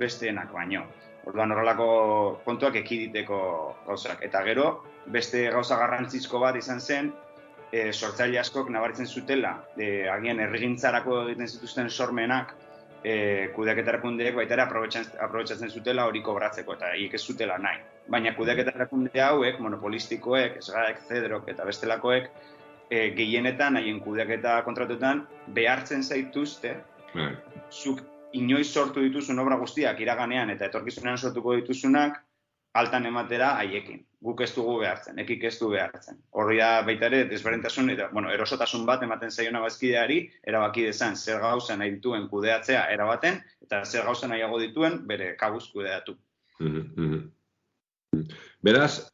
[0.00, 0.86] besteenak baino.
[1.26, 1.88] Orduan horrelako
[2.44, 3.38] kontuak ekiditeko
[3.86, 4.24] gauzak.
[4.26, 4.66] Eta gero,
[5.06, 7.12] beste gauza garrantzizko bat izan zen,
[7.70, 12.54] e, sortzaile askok nabaritzen zutela, e, agian errigintzarako egiten zituzten sormenak,
[13.02, 13.14] e,
[13.56, 17.80] kudeaketa erakundeek baita ere aprobetxatzen zutela hori kobratzeko, eta hiek ez zutela nahi.
[18.12, 22.30] Baina kudeaketa erakunde hauek, monopolistikoek, esgaek, zedrok eta bestelakoek,
[22.90, 26.76] e, gehienetan haien kudeaketa kontratuetan behartzen zaituzte,
[27.14, 27.32] Bai.
[27.70, 28.02] zuk
[28.38, 32.20] inoiz sortu dituzun obra guztiak iraganean eta etorkizunean sortuko dituzunak
[32.74, 34.00] altan ematera haiekin.
[34.22, 36.20] Guk ez dugu behartzen, ekik ez du behartzen.
[36.38, 41.42] Horri da baita ere desberdintasun eta bueno, erosotasun bat ematen zaiona bazkideari erabaki dezan zer
[41.42, 46.16] gauza nahi dituen kudeatzea erabaten eta zer gauza nahiago dituen bere kabuz kudeatu.
[48.62, 49.10] Beraz,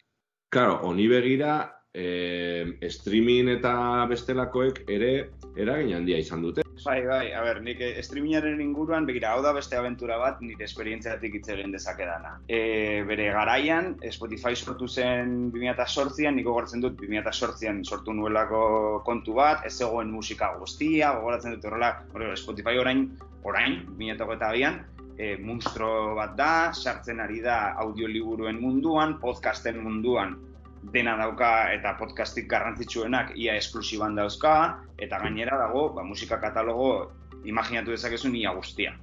[0.53, 1.59] claro, honi begira,
[1.95, 5.12] eh, streaming eta bestelakoek ere
[5.57, 6.68] eragin handia izan dute.
[6.85, 10.66] Bai, bai, a ber, nik eh, streamingaren inguruan, begira, hau da beste abentura bat, nire
[10.66, 12.37] esperientziatik hitz egin dezakedana.
[12.47, 18.62] E, bere garaian, Spotify sortu zen 2008an, niko gogoratzen dut 2008an sortu nuelako
[19.07, 21.95] kontu bat, ez zegoen musika guztia, gogoratzen dut horrela,
[22.39, 23.09] Spotify orain,
[23.49, 24.83] orain, 2008an,
[25.18, 30.39] e, monstro bat da, sartzen ari da audioliburuen munduan, podcasten munduan,
[30.83, 37.11] dena dauka eta podcastik garrantzitsuenak ia esklusiban dauzka, eta gainera dago, ba, musika katalogo
[37.45, 38.95] imaginatu dezakezu ia guztia.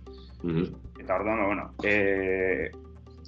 [1.00, 2.72] Eta orduan, ba, bueno, e,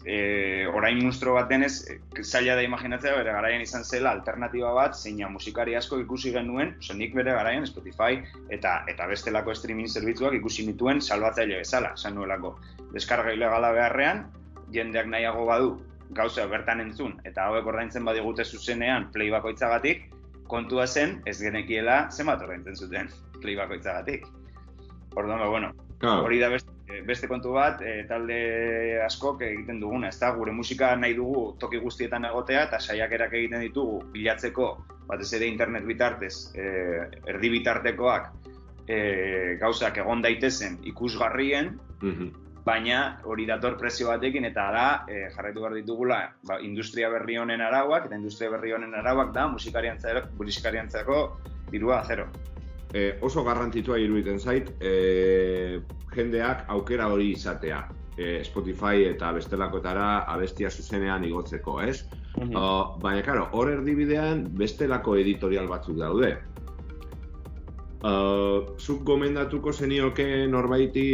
[0.05, 4.95] e, orain monstro bat denez, e, zaila da imaginatzea, bere garaian izan zela alternatiba bat,
[4.95, 10.37] zeina musikari asko ikusi genuen, oso nik bere garaian Spotify eta eta bestelako streaming zerbitzuak
[10.39, 12.55] ikusi nituen salbatzaile bezala, esan nuelako.
[12.93, 14.25] Deskarga ilegala beharrean,
[14.71, 15.77] jendeak nahiago badu
[16.15, 20.07] gauza bertan entzun, eta hauek ordaintzen badigute zuzenean play bakoitzagatik,
[20.47, 24.25] kontua zen, ez genekiela zenbat ordaintzen zuten play bakoitzagatik.
[25.17, 26.25] Orduan, ba, bueno, Claro.
[26.25, 28.37] hori da beste, beste kontu bat, e, talde
[29.01, 34.03] askok egiten duguna, ezta gure musika nahi dugu toki guztietan egotea, eta saiakerak egiten ditugu
[34.13, 34.69] bilatzeko,
[35.09, 36.67] batez ere internet bitartez, e,
[37.33, 38.29] erdi bitartekoak,
[38.87, 38.99] e,
[39.59, 41.73] gauzak egon daitezen ikusgarrien,
[42.68, 47.63] baina hori dator prezio batekin eta da e, jarraitu behar ditugula ba, industria berri honen
[47.63, 51.22] arauak eta industria berri honen arauak da musikariantzako musikariantzako
[51.72, 52.28] dirua zero.
[52.93, 55.80] E, oso garrantzitsua iruditzen zait, e,
[56.15, 57.82] jendeak aukera hori izatea.
[58.18, 62.05] E, Spotify eta bestelakotara abestia zuzenean igotzeko, ez?
[62.38, 66.38] O, baina, karo, hor erdibidean bestelako editorial batzuk daude.
[67.97, 71.07] Uh, zuk gomendatuko zenioke norbaiti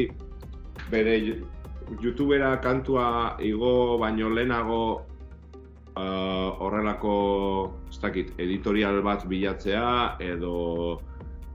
[0.94, 1.18] bere
[2.02, 4.84] youtubera kantua igo baino lehenago
[5.98, 7.16] uh, horrelako
[7.90, 9.90] ez dakit, editorial bat bilatzea
[10.22, 11.02] edo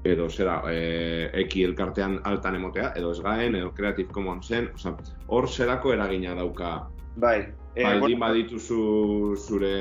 [0.08, 4.94] edo zera, e, eki elkartean altan emotea, edo ez gaen, edo Creative Commonsen, osea,
[5.26, 6.70] hor zerako eragina dauka.
[7.18, 7.40] Bai,
[7.74, 8.78] e, baldin bueno, badituzu
[9.36, 9.74] zure...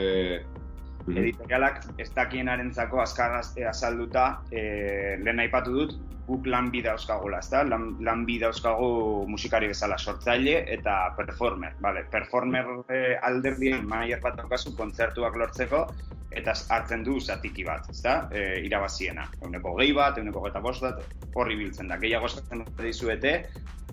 [1.08, 1.18] Mhm.
[1.18, 5.96] editorialak ez dakienarentzako azkar e, azalduta e, lehen aipatu dut
[6.28, 7.62] guk lan bi dauzkagula, ezta?
[7.64, 12.04] Lan, lan bi dauzkagu musikari bezala sortzaile eta performer, vale?
[12.12, 15.86] Performer e, alderdien manager bat daukazu kontzertuak lortzeko
[16.30, 18.28] eta hartzen du zatiki bat, ezta?
[18.32, 19.24] E, irabaziena.
[19.42, 21.00] Euneko gehi bat, euneko geta bost bat,
[21.34, 21.96] horri biltzen da.
[22.02, 23.38] Gehiago eskatzen dizuete,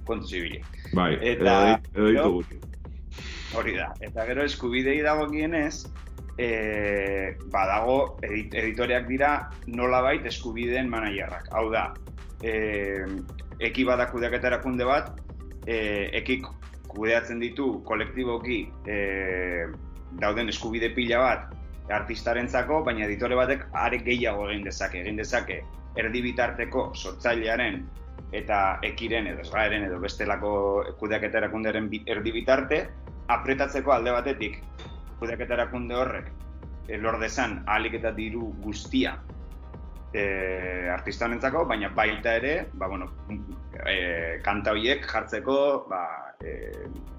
[0.05, 0.65] kontu zibili.
[0.93, 2.61] Bai, Eta- edo, edo ditugu.
[3.55, 3.93] Hori da.
[4.03, 5.85] Eta gero eskubidei dagokienez,
[6.39, 9.35] e, badago edit, editoreak dira
[9.67, 11.49] nolabait eskubideen managerrak.
[11.53, 11.89] Hau da,
[12.43, 13.05] e,
[13.61, 15.13] eki bada kudeaketa erakunde bat,
[15.67, 16.47] e, ekik
[16.89, 18.99] kudeatzen ditu kolektiboki e,
[20.21, 21.51] dauden eskubide pila bat
[21.93, 25.61] artistarentzako, baina editore batek are gehiago egin dezake, egin dezake
[26.01, 27.83] erdi bitarteko sortzailearen
[28.35, 30.53] eta ekiren edo esgaeren edo bestelako
[30.99, 32.81] kudeaketa erakunderen erdi bitarte,
[33.31, 34.59] apretatzeko alde batetik
[35.21, 36.33] kudeaketa erakunde horrek
[36.89, 39.17] e, lor dezan ahalik eta diru guztia
[40.15, 43.11] e, artista honentzako, baina baita ere, ba, bueno,
[43.83, 45.57] e, kanta horiek jartzeko,
[45.91, 46.05] ba,
[46.39, 46.55] e,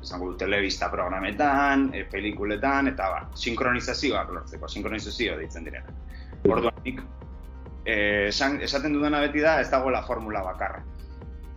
[0.01, 5.91] esango du, telebista programetan, e, pelikuletan, eta ba, sinkronizazioak lortzeko, sinkronizazio deitzen direna.
[6.47, 7.03] Orduan, nik,
[7.83, 7.97] e,
[8.29, 10.79] esan, esaten dudana beti da, ez dagoela formula bakarra.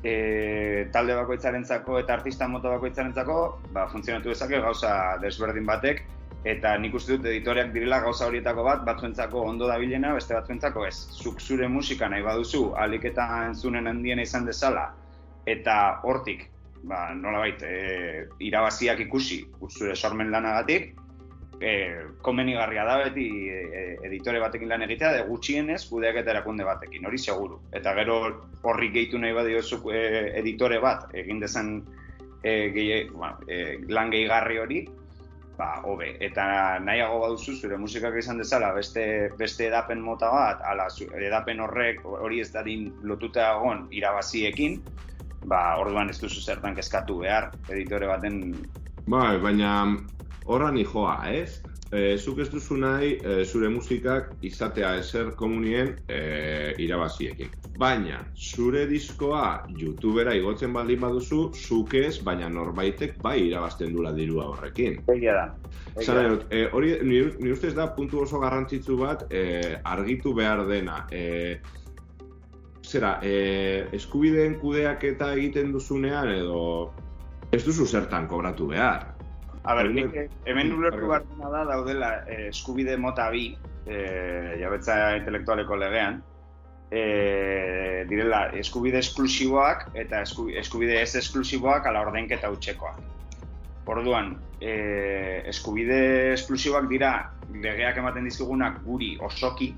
[0.03, 6.03] E, talde bakoitzarentzako eta artista mota bakoitzarentzako, ba, funtzionatu dezake gauza desberdin batek,
[6.45, 10.95] eta nik uste dut editoreak direla gauza horietako bat, batzuentzako ondo dabilena, beste batzuentzako ez.
[11.22, 14.89] Zuk zure musika nahi baduzu, alik eta entzunen handiena izan dezala,
[15.47, 15.74] eta
[16.05, 16.47] hortik,
[16.86, 20.93] ba, nolabait, e, irabaziak ikusi zure sormen lanagatik,
[21.61, 21.72] e,
[22.22, 27.59] komenigarria da beti e, editore batekin lan egitea, de gutxienez kudeaketa erakunde batekin, hori seguru.
[27.74, 28.20] Eta gero
[28.62, 30.05] horri gehitu nahi badiozu e,
[30.39, 31.80] editore bat, egin dezan
[32.43, 34.84] e, gehi, ba, e, lan gehigarri hori,
[35.59, 36.13] ba, hobe.
[36.23, 36.45] Eta
[36.85, 39.05] nahiago baduzu zure musikak izan dezala beste,
[39.39, 40.87] beste edapen mota bat, ala,
[41.19, 44.79] edapen horrek hori ez dadin lotuta egon irabaziekin,
[45.51, 48.43] ba, orduan ez duzu zertan kezkatu behar, editore baten
[49.09, 49.73] Bai, baina
[50.49, 51.61] horra joa, ez?
[51.89, 57.49] E, zuk ez duzu nahi e, zure musikak izatea ezer komunien e, irabaziekin.
[57.81, 64.51] Baina, zure diskoa youtubera igotzen baldin baduzu, zuk ez, baina norbaitek bai irabazten dula dirua
[64.53, 65.01] horrekin.
[65.15, 65.47] Egia da.
[66.29, 71.07] Dut, e, hori, nire, nire ustez da puntu oso garrantzitsu bat e, argitu behar dena.
[71.11, 71.61] E,
[72.85, 76.61] zera, e, eskubideen kudeaketa egiten duzunean edo
[77.53, 79.18] ez duzu zertan kobratu behar.
[79.65, 80.15] A ber, nik
[80.47, 83.51] hemen ulertu behar dena da daudela eh, eskubide mota bi,
[83.87, 86.23] eh, jabetza intelektualeko legean,
[86.91, 93.05] e, direla eskubide esklusiboak eta esku- eskubide ez esklusiboak ala ordainketa hutsekoak.
[93.89, 94.73] Orduan, e,
[95.49, 97.13] eskubide esklusiboak dira
[97.49, 99.73] legeak ematen dizkigunak guri osoki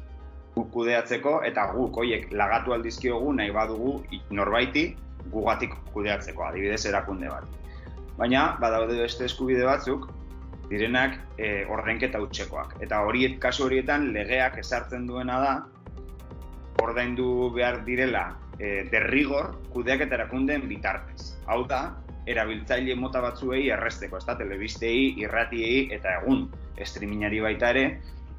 [0.54, 4.00] guk kudeatzeko eta guk hoiek lagatu aldizkiogu nahi badugu
[4.34, 4.96] norbaiti
[5.30, 7.44] gugatik kudeatzeko, adibidez erakunde bat.
[8.20, 10.10] Baina, badaude beste eskubide batzuk,
[10.68, 12.74] direnak e, ordainketa hutsekoak.
[12.84, 15.54] Eta horiet kasu horietan legeak ezartzen duena da
[16.84, 18.26] ordaindu behar direla
[18.58, 21.32] e, derrigor kudeaketa erakundeen bitartez.
[21.48, 21.80] Hau da,
[22.30, 26.46] erabiltzaile mota batzuei erresteko, ez da, telebistei, irratiei eta egun
[26.84, 27.86] streamingari baita ere,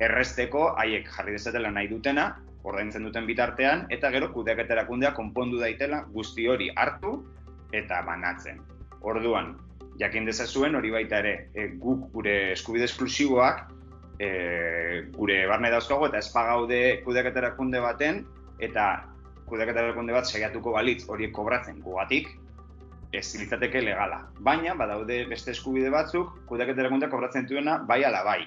[0.02, 2.30] erresteko haiek jarri dezatela nahi dutena,
[2.70, 7.18] ordaintzen duten bitartean, eta gero kudeaketa erakundea konpondu daitela guzti hori hartu
[7.74, 8.62] eta banatzen.
[9.02, 9.56] Orduan,
[10.00, 13.66] jakin dezazuen hori baita ere, e, guk gure eskubide esklusiboak
[14.20, 14.30] e,
[15.16, 18.24] gure barne dauzkagu eta ez pagaude kudeaketa erakunde baten
[18.60, 18.88] eta
[19.50, 22.30] kudeaketa erakunde bat saiatuko balitz horiek kobratzen gugatik,
[23.12, 24.22] ez litzateke legala.
[24.40, 28.40] Baina, badaude beste eskubide batzuk, kudeaketa erakunde kobratzen duena bai ala bai.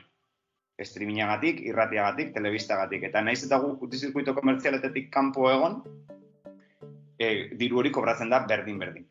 [0.80, 3.04] Streamingagatik, irratiagatik, telebistagatik.
[3.10, 5.82] Eta naiz eta gu utizirkuito komertzialetetik kanpo egon,
[7.18, 7.28] e,
[7.60, 9.04] diru hori kobratzen da berdin-berdin.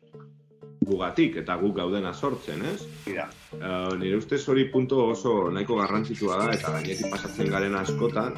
[0.84, 2.80] Gugatik eta guk gaudena sortzen, ez?
[3.06, 3.28] Bida.
[3.56, 8.36] Uh, nire ustez hori punto oso nahiko garrantzitsua da eta gainetik pasatzen garen askotan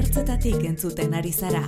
[0.00, 1.62] Ertzetatik entzuten ari zara.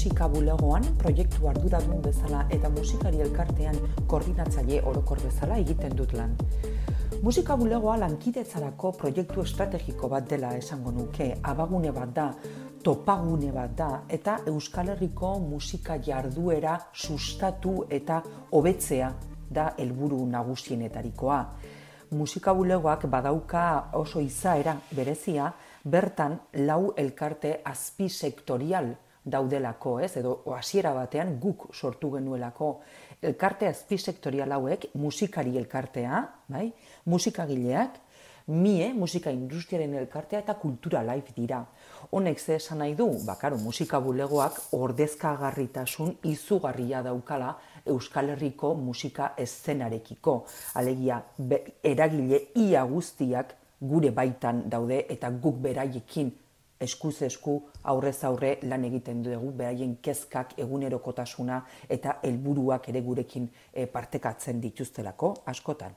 [0.00, 3.74] Musika bulegoan proiektu arduradun bezala eta musikari elkartean
[4.08, 6.30] koordinatzaile orokor bezala egiten dut lan.
[7.20, 12.24] Musika bulegoa lankidetzarako proiektu estrategiko bat dela esango nuke, abagune bat da,
[12.82, 18.22] topagune bat da, eta Euskal Herriko musika jarduera sustatu eta
[18.56, 19.12] hobetzea
[19.50, 21.42] da helburu nagusienetarikoa.
[22.16, 23.68] Musika bulegoak badauka
[24.00, 25.52] oso izaera berezia,
[25.84, 28.94] bertan lau elkarte azpisektorial
[29.24, 30.16] daudelako, ez?
[30.16, 32.80] Edo hasiera batean guk sortu genuelako
[33.22, 36.70] elkarte azpisektorial hauek musikari elkartea, bai?
[37.04, 37.98] Musikagileak,
[38.50, 41.60] mie, musika industriaren elkartea eta kultura live dira.
[42.10, 47.56] Honek ze esan nahi du, bakaro, musika bulegoak ordezkagarritasun izugarria daukala
[47.86, 50.44] Euskal Herriko musika eszenarekiko.
[50.74, 56.32] Alegia, be, eragile ia guztiak gure baitan daude eta guk beraiekin
[56.80, 57.56] eskuz esku
[57.92, 61.62] aurrez aurre lan egiten dugu beraien kezkak egunerokotasuna
[61.96, 65.96] eta helburuak ere gurekin e, partekatzen dituztelako askotan.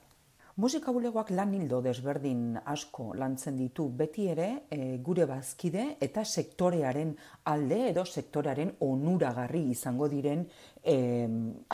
[0.54, 7.10] Musika bulegoak lan hildo desberdin asko lantzen ditu beti ere e, gure bazkide eta sektorearen
[7.50, 10.44] alde edo sektorearen onuragarri izango diren
[10.78, 10.94] e,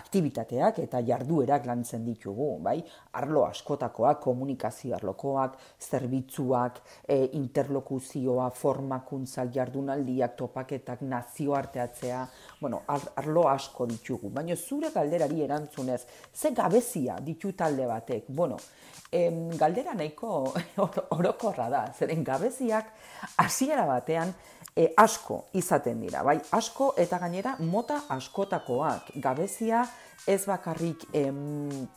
[0.01, 2.79] aktivitateak eta jarduerak lantzen ditugu, bai?
[3.21, 5.61] Arlo askotakoak, komunikazio arlokoak,
[5.91, 12.25] zerbitzuak, e, interlokuzioa, formakuntzak, jardunaldiak, topaketak, nazioarteatzea,
[12.61, 14.31] bueno, arlo asko ditugu.
[14.31, 16.05] Baina zure galderari erantzunez,
[16.35, 18.25] ze gabezia ditu talde batek?
[18.29, 18.59] Bueno,
[19.11, 20.53] em, galdera nahiko
[21.19, 22.93] orokorra da, zeren gabeziak
[23.41, 24.35] hasiera batean
[24.77, 26.39] e, asko izaten dira, bai?
[26.53, 29.15] Asko eta gainera mota askotakoak.
[29.17, 29.85] Gabezia
[30.27, 31.89] ez bakarrik em,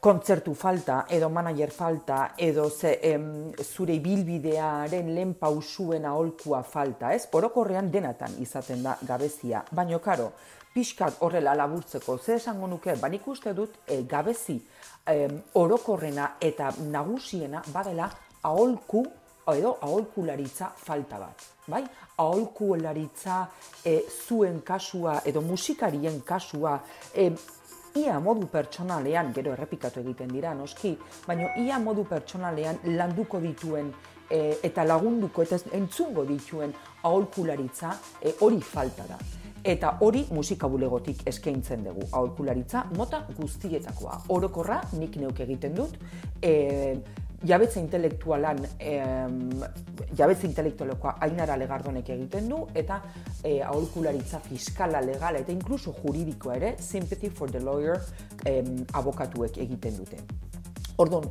[0.00, 7.26] kontzertu falta, edo manager falta, edo ze, em, zure ibilbidearen lehen pausuen aholkua falta, ez?
[7.32, 9.64] Orokorrean denatan izaten da gabezia.
[9.74, 10.30] Baina, karo,
[10.74, 14.60] pixkat horrela laburtzeko, ze esango nuke, ba nik uste dut e, gabezi
[15.06, 18.10] em, orokorrena eta nagusiena badela
[18.42, 19.04] aholku
[19.48, 21.46] edo aholkularitza falta bat.
[21.68, 21.82] Bai?
[22.18, 23.46] Aholkularitza
[23.84, 26.78] e, zuen kasua edo musikarien kasua
[27.14, 27.30] e,
[27.98, 30.94] ia modu pertsonalean, gero errepikatu egiten dira, noski,
[31.26, 33.92] baina ia modu pertsonalean landuko dituen
[34.30, 39.18] e, eta lagunduko eta entzungo dituen aholkularitza e, hori falta da.
[39.68, 44.20] Eta hori musika bulegotik eskaintzen dugu, aholkularitza mota guztietakoa.
[44.34, 45.98] Orokorra nik neuk egiten dut,
[46.42, 46.52] e,
[47.44, 49.50] jabetza intelektualan, em,
[50.16, 53.00] jabetza intelektualekoa ainara legardonek egiten du, eta
[53.44, 58.00] e, aholkularitza fiskala, legala eta inkluso juridikoa ere, Sympathy for the Lawyer
[58.44, 60.18] em, abokatuek egiten dute.
[60.98, 61.28] Orduan,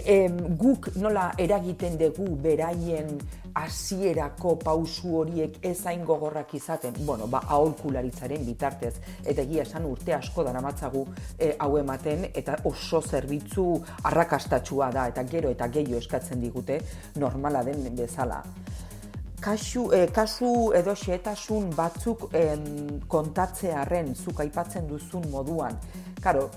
[0.00, 3.18] em, guk nola eragiten dugu beraien
[3.60, 10.14] hasierako pausu horiek ez hain gogorrak izaten, bueno, ba, aholkularitzaren bitartez, eta egia esan urte
[10.16, 11.04] asko daramatzagu
[11.36, 13.66] e, hau ematen, eta oso zerbitzu
[14.08, 16.80] arrakastatsua da, eta gero eta gehiago eskatzen digute
[17.20, 18.40] normala den bezala.
[19.40, 25.76] Kasu, eh, kasu edo xeetasun batzuk em, kontatzearen zuk aipatzen duzun moduan,
[26.20, 26.50] Karo,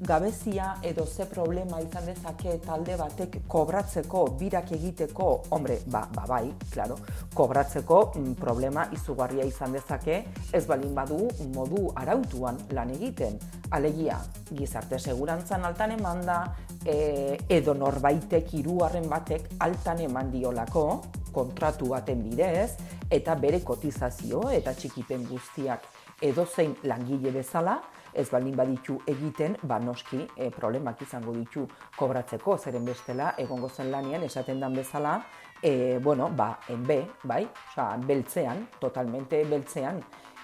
[0.00, 6.52] gabezia edo ze problema izan dezake talde batek kobratzeko, birak egiteko, hombre, ba, ba bai,
[6.70, 6.96] claro,
[7.34, 13.38] kobratzeko mm, problema izugarria izan dezake, ez balin badu modu arautuan lan egiten.
[13.70, 14.18] Alegia,
[14.50, 16.38] gizarte segurantzan altan eman da,
[16.84, 21.02] e, edo norbaitek hirugarren batek altan eman diolako,
[21.34, 22.76] kontratu baten bidez,
[23.10, 25.86] eta bere kotizazio eta txikipen guztiak
[26.22, 27.80] edozein langile bezala,
[28.14, 33.90] ez baldin baditu egiten, ba noski e, problemak izango ditu kobratzeko, zeren bestela, egongo zen
[33.90, 35.18] lanian, esaten dan bezala,
[35.62, 40.00] e, bueno, ba, enbe, bai, oza, beltzean, totalmente beltzean,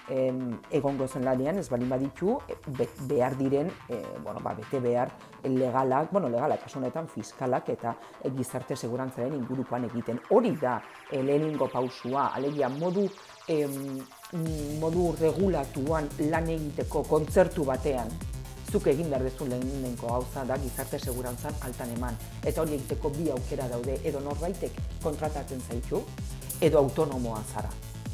[0.09, 2.37] em, egongo zen lanian, ez baldin baditu,
[2.77, 5.11] be, behar diren, e, bueno, ba, bete behar
[5.43, 10.19] legalak, bueno, legalak, kasu fiskalak eta e, gizarte segurantzaren ingurukoan egiten.
[10.29, 13.07] Hori da, e, lehenengo pausua, alegia modu
[13.47, 14.01] em,
[14.79, 18.11] modu regulatuan lan egiteko kontzertu batean
[18.71, 22.17] zuk egin behar dezu lehenenko gauza da gizarte segurantzan altan eman.
[22.43, 26.01] Eta hori egiteko bi aukera daude, edo norbaitek kontratatzen zaitu,
[26.61, 27.71] edo autonomoa zara.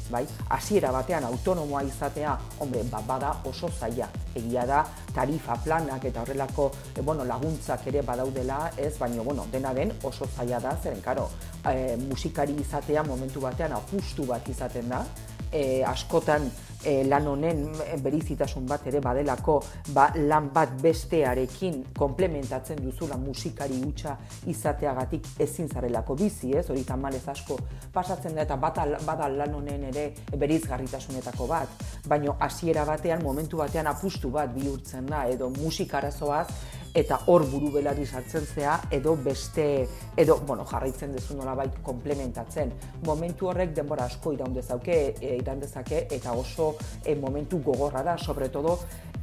[0.08, 0.24] Bai?
[0.56, 4.08] Hasiera batean autonomoa izatea, hombre, ba, bada oso zaila.
[4.34, 4.82] Egia da,
[5.14, 10.26] tarifa planak eta horrelako e, bueno, laguntzak ere badaudela, ez, baina bueno, dena den oso
[10.26, 11.28] zaila da, zeren karo,
[11.62, 15.04] e, musikari izatea momentu batean apustu bat izaten da,
[15.52, 16.48] e, askotan
[16.84, 17.64] e, lan honen
[18.02, 19.58] berizitasun bat ere badelako
[19.94, 26.68] ba, lan bat bestearekin komplementatzen duzula musikari hutsa izateagatik ezin zarelako bizi, ez?
[26.70, 27.58] Hori tamalez asko
[27.94, 33.90] pasatzen da eta bata, bada lan honen ere berizgarritasunetako bat, baino hasiera batean, momentu batean
[33.90, 36.48] apustu bat bihurtzen da, edo musikarazoaz,
[36.98, 39.64] eta hor buru belari sartzen zea edo beste
[40.18, 42.72] edo bueno, jarraitzen duzu nolabait komplementatzen.
[43.06, 46.72] Momentu horrek denbora asko iraun dezauke, e, iraun dezake eta oso
[47.04, 48.80] e, momentu gogorra da, sobre todo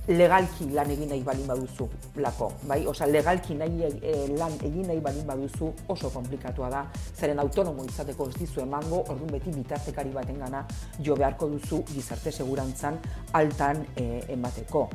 [0.08, 1.88] legalki lan egin nahi balin baduzu
[2.22, 2.80] lako, bai?
[2.88, 6.86] Osea, legalki nahi e, lan egin nahi balin baduzu oso komplikatua da,
[7.18, 10.64] zeren autonomo izateko ez dizu emango, orduan beti bitartekari batengana
[11.02, 13.02] jo beharko duzu gizarte segurantzan
[13.42, 14.88] altan e, emateko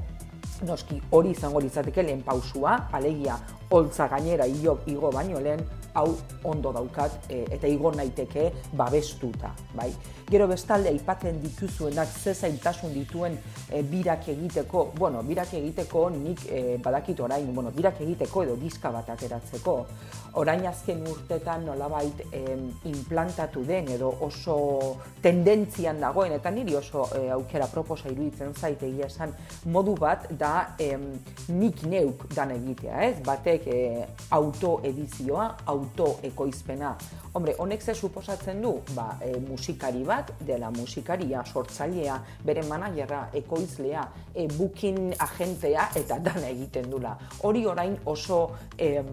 [0.66, 3.38] noski hori izango litzateke lehen pausua, alegia
[3.70, 5.62] holtza gainera igo, igo baino lehen
[5.94, 6.08] hau
[6.44, 9.90] ondo daukat e, eta igo naiteke babestuta, bai.
[10.30, 13.32] Gero bestalde aipatzen dituzuenak ze zailtasun dituen
[13.66, 18.92] e, birak egiteko, bueno, birak egiteko nik e, badakit orain, bueno, birak egiteko edo diska
[18.94, 19.74] bat ateratzeko.
[20.38, 22.44] Orain azken urtetan nolabait e,
[22.92, 24.54] implantatu den edo oso
[25.22, 29.34] tendentzian dagoen eta niri oso e, aukera proposa iruditzen zaite egia esan
[29.66, 30.92] modu bat da e,
[31.48, 33.16] nik neuk dan egitea, ez?
[33.26, 33.82] Batek e,
[34.38, 36.94] autoedizioa, autoekoizpena.
[37.32, 38.72] Hombre, honek ze suposatzen du?
[38.94, 44.02] Ba, e, musikari bat, dela musikaria, sortzailea, bere managerra, ekoizlea,
[44.34, 47.14] e, booking agentea eta dana egiten dula.
[47.46, 48.40] Hori orain oso,
[48.76, 49.04] e,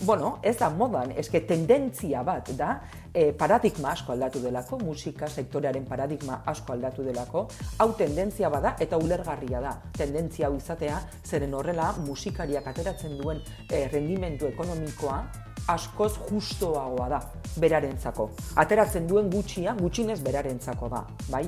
[0.00, 2.80] bueno, ez da modan, eske tendentzia bat da,
[3.12, 7.46] e, paradigma asko aldatu delako, musika sektorearen paradigma asko aldatu delako,
[7.76, 9.74] hau tendentzia bada eta ulergarria da.
[9.92, 17.20] Tendentzia hau izatea, zeren horrela musikariak ateratzen duen e, rendimendu ekonomikoa askoz justoagoa da
[17.60, 18.30] berarentzako.
[18.62, 21.46] Ateratzen duen gutxia, gutxinez berarentzako da, bai?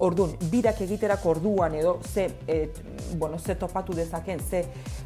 [0.00, 2.70] Orduan, birak egiterako orduan edo ze, e,
[3.20, 4.62] bueno, ze topatu dezaken, ze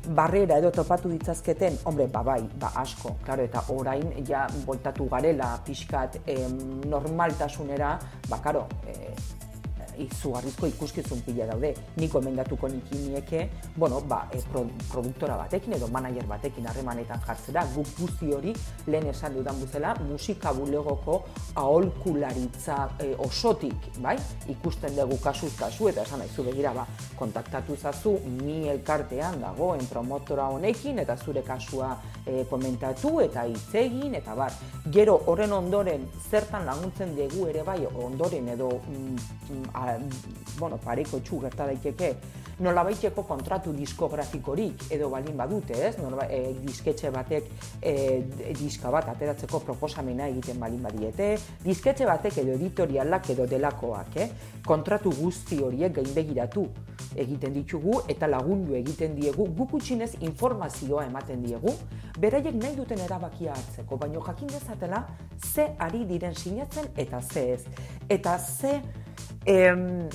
[0.07, 5.57] barrera edo topatu ditzazketen, hombre, ba bai, ba asko, claro, eta orain ja voltatu garela
[5.67, 7.99] pixkat em, normaltasunera,
[8.29, 9.44] ba karo, e,
[9.99, 11.75] izugarrizko ikuskizun pila daude.
[11.97, 17.65] Nik gomendatuko niki nieke, bueno, ba, e, pro, produktora batekin edo manager batekin harremanetan jartzera,
[17.75, 18.55] guk guzti hori
[18.87, 21.21] lehen esan dudan buzela, musika bulegoko
[21.61, 24.17] aholkularitza e, osotik, bai?
[24.49, 26.87] Ikusten dugu kasuz kasu eta esan nahi begira, ba,
[27.19, 31.95] kontaktatu zazu, mi elkartean dagoen promotora honekin eta zure kasua
[32.27, 34.53] e, komentatu eta hitz egin eta bar.
[34.93, 39.99] Gero horren ondoren zertan laguntzen dugu ere bai ondoren edo mm, a,
[40.59, 42.15] bueno, pareko txu gerta daiteke
[42.61, 45.97] nola baiteko kontratu diskografikorik edo balin badute, ez?
[45.99, 47.49] Nola, e, disketxe batek
[47.81, 47.95] e,
[48.59, 51.35] diska bat ateratzeko proposamena egiten balin badiete,
[51.65, 54.29] disketxe batek edo editorialak edo delakoak, eh?
[54.67, 56.67] kontratu guzti horiek gainbegiratu
[57.21, 61.75] egiten ditugu eta lagundu egiten diegu, gukutxinez informazioa ematen diegu,
[62.21, 65.05] beraiek nahi duten erabakia hartzeko, baino jakin dezatela
[65.53, 67.63] ze ari diren sinatzen eta ze ez.
[68.09, 68.81] Eta ze
[69.47, 70.09] em,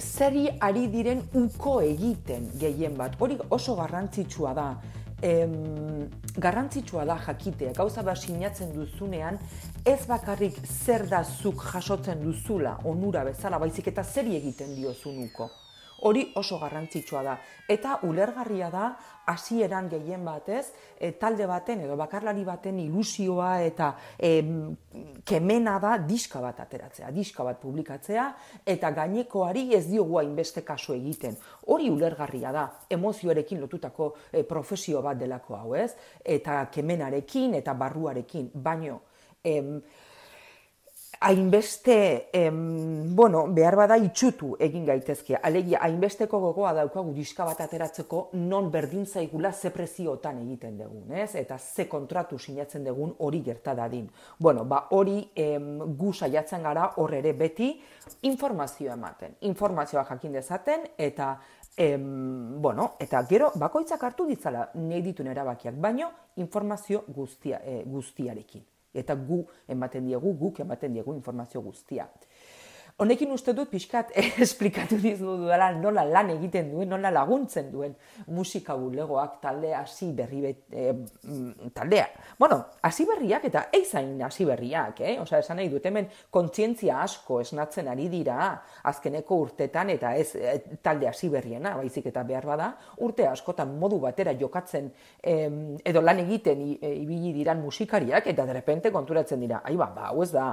[0.00, 3.16] zeri ari diren uko egiten gehien bat.
[3.20, 4.68] Hori oso garrantzitsua da.
[5.24, 9.38] Em, garrantzitsua da jakitea, gauza bat sinatzen duzunean,
[9.86, 15.48] ez bakarrik zer da zuk jasotzen duzula onura bezala, baizik eta zeri egiten diozunuko.
[16.04, 17.38] Hori oso garrantzitsua da.
[17.68, 18.90] Eta ulergarria da,
[19.26, 24.30] hasieran gehien batez, e, talde baten edo bakarlari baten ilusioa eta e,
[25.24, 28.26] kemena da diska bat ateratzea, diska bat publikatzea,
[28.66, 31.36] eta gainekoari ez diogu hainbeste kasu egiten.
[31.72, 35.92] Hori ulergarria da, emozioarekin lotutako e, profesio bat delako hau ez,
[36.24, 39.00] eta kemenarekin eta barruarekin, baino,
[39.44, 39.78] em,
[41.24, 45.38] hainbeste, em, bueno, behar bada itxutu egin gaitezke.
[45.40, 51.34] Alegia, hainbesteko gogoa daukagu diska bat ateratzeko non berdin zaigula ze preziotan egiten dugun, ez?
[51.34, 54.10] Eta ze kontratu sinatzen dugun hori gerta dadin.
[54.38, 57.70] Bueno, ba hori em, gu saiatzen gara hor ere beti
[58.22, 59.36] informazioa ematen.
[59.40, 61.38] Informazioa jakin dezaten eta
[61.76, 66.06] Em, bueno, eta gero bakoitzak hartu ditzala nahi ditun erabakiak, baino
[66.36, 68.62] informazio guztia, e, guztiarekin
[68.94, 72.08] eta gu ematen diegu, guk ematen diegu informazio guztia.
[73.02, 74.12] Honekin uste dut pixkat
[74.44, 77.96] esplikatu dizu dudala nola lan egiten duen, nola laguntzen duen
[78.30, 80.92] musika bulegoak talde hasi berri bet, e,
[81.74, 82.04] taldea.
[82.38, 85.16] Bueno, hasi berriak eta eizain hasi berriak, eh?
[85.18, 88.52] Osa, esan nahi dut hemen kontzientzia asko esnatzen ari dira
[88.86, 90.54] azkeneko urtetan eta ez e,
[90.86, 92.70] talde hasi berriena, baizik eta behar bada,
[93.02, 94.92] urte askotan modu batera jokatzen
[95.24, 100.30] edo lan egiten ibili diran musikariak eta derrepente konturatzen dira, ai ba, ba, hau ez
[100.30, 100.52] da,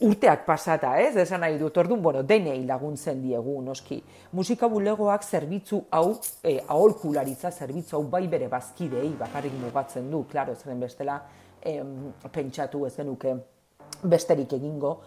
[0.00, 1.16] urteak pasata, ez?
[1.18, 3.98] Esan nahi dut, orduan, bueno, denei laguntzen diegu, noski.
[4.38, 10.54] Musika bulegoak zerbitzu hau, e, aholkularitza zerbitzu hau bai bere bazkidei bakarrik mugatzen du, klaro,
[10.54, 11.20] zeren bestela,
[11.62, 13.34] em, pentsatu ez genuke
[14.04, 15.00] besterik egingo,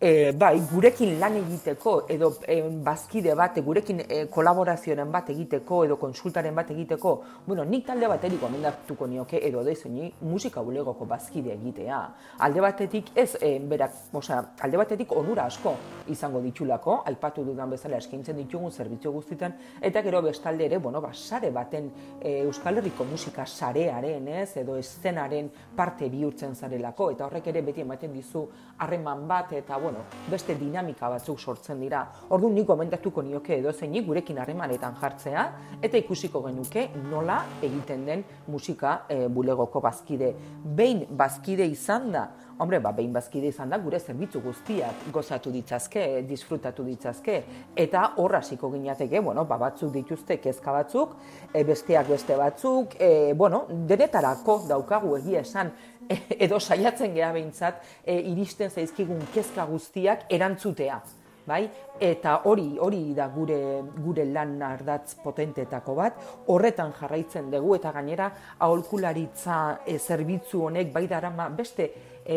[0.00, 5.96] e, bai, gurekin lan egiteko edo e, bazkide bat, gurekin e, kolaborazioaren bat egiteko edo
[5.98, 7.14] konsultaren bat egiteko,
[7.46, 11.98] bueno, nik talde bateri gomendatuko nioke edo deizeni musika bulegoko bazkide egitea.
[12.46, 15.74] Alde batetik ez, e, berak, osea, alde batetik onura asko
[16.14, 21.10] izango ditulako, aipatu dudan bezala eskaintzen ditugun zerbitzu guztietan, eta gero bestalde ere, bueno, ba,
[21.12, 21.90] sare baten
[22.20, 27.82] e, Euskal Herriko musika sarearen, ez, edo eszenaren parte bihurtzen zarelako, eta horrek ere beti
[27.82, 28.46] ematen dizu
[28.78, 29.87] harreman bat, eta bueno,
[30.30, 32.04] beste dinamika batzuk sortzen dira.
[32.30, 35.46] Orduan nik komentatuko nioke edo zeinik gurekin harremanetan jartzea
[35.82, 40.34] eta ikusiko genuke nola egiten den musika e, bulegoko bazkide.
[40.64, 42.28] Behin bazkide izan da,
[42.58, 47.38] hombre, ba, behin bazkide izan da, gure zerbitzu guztiak gozatu ditzazke, disfrutatu ditzazke,
[47.76, 51.14] eta hor hasiko ginateke, bueno, ba, batzuk dituzte kezka batzuk,
[51.52, 55.72] e, besteak beste batzuk, e, bueno, denetarako daukagu egia esan,
[56.44, 61.00] edo saiatzen geha behintzat, e, iristen zaizkigun kezka guztiak erantzutea.
[61.48, 61.62] Bai?
[62.04, 66.18] Eta hori hori da gure gure lan ardatz potentetako bat,
[66.52, 68.28] horretan jarraitzen dugu eta gainera
[68.66, 69.56] aholkularitza
[69.86, 71.88] e, zerbitzu honek bai darama beste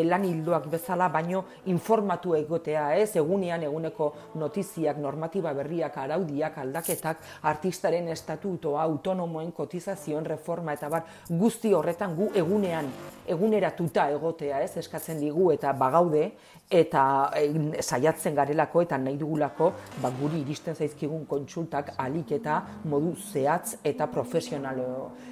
[0.04, 4.08] lan hildoak bezala, baino informatu egotea, ez, egunean eguneko
[4.40, 7.20] notiziak, normatiba berriak, araudiak, aldaketak,
[7.50, 12.88] artistaren estatutoa, autonomoen kotizazioen reforma eta bar, guzti horretan gu egunean,
[13.28, 16.30] eguneratuta egotea, ez, eskatzen digu eta bagaude,
[16.72, 17.04] eta
[17.36, 23.76] e, saiatzen garelako eta nahi dugulako, ba, guri iristen zaizkigun kontsultak alik eta modu zehatz
[23.84, 24.84] eta profesional,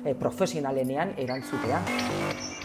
[0.04, 2.59] e, profesionalenean erantzutea.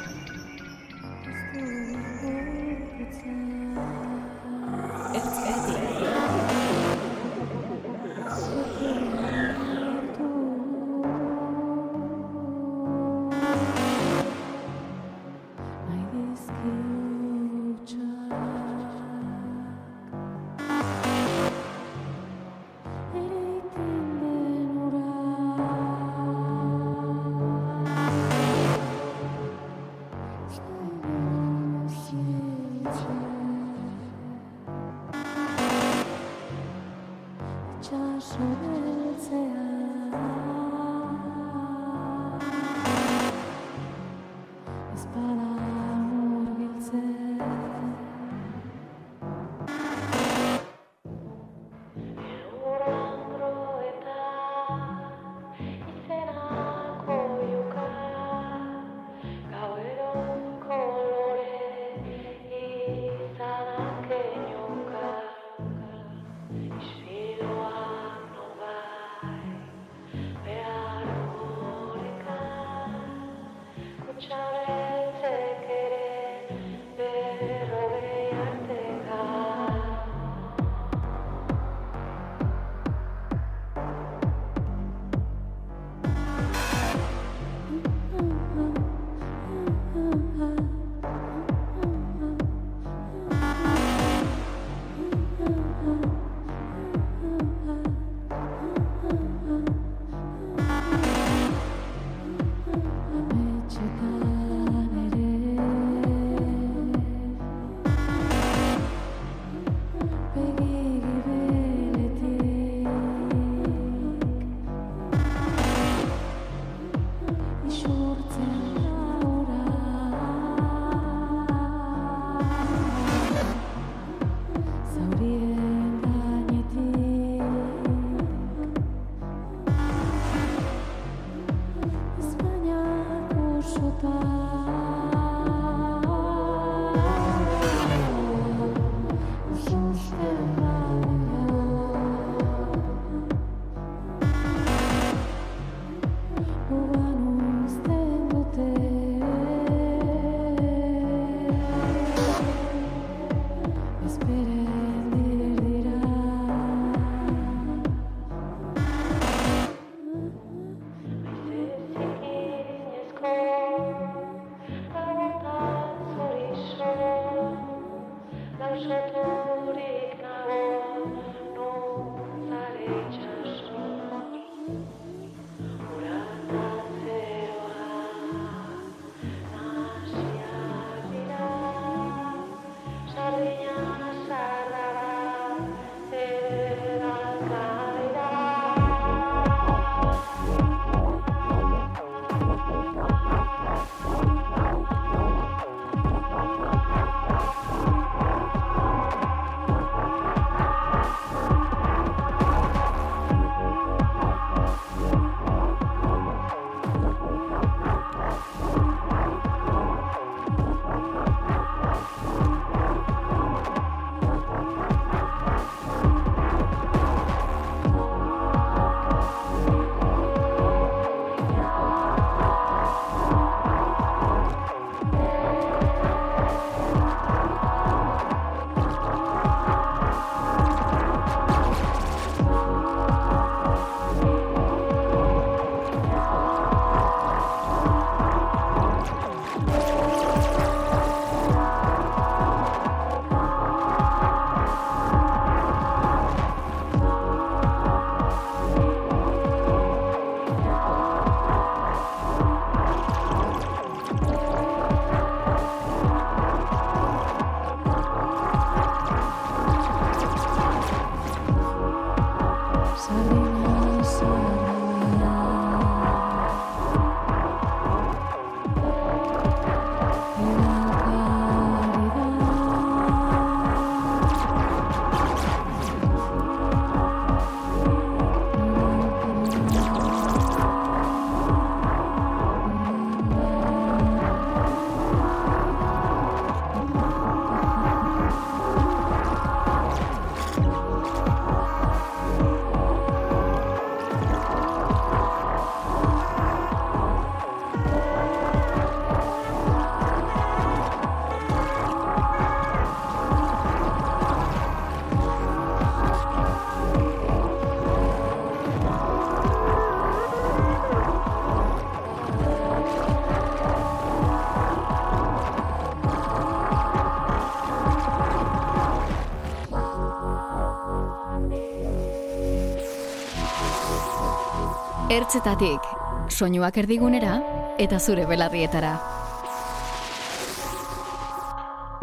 [325.16, 325.86] Ertzetatik,
[326.28, 327.36] soinuak erdigunera
[327.80, 328.90] eta zure belarrietara.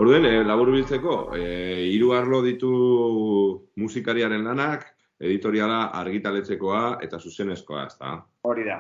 [0.01, 1.43] Orduen, e, labur biltzeko, e,
[1.91, 2.71] hiru arlo ditu
[3.83, 4.87] musikariaren lanak,
[5.21, 8.15] editoriala argitaletzekoa eta zuzenezkoa, ezta?
[8.49, 8.79] Hori da.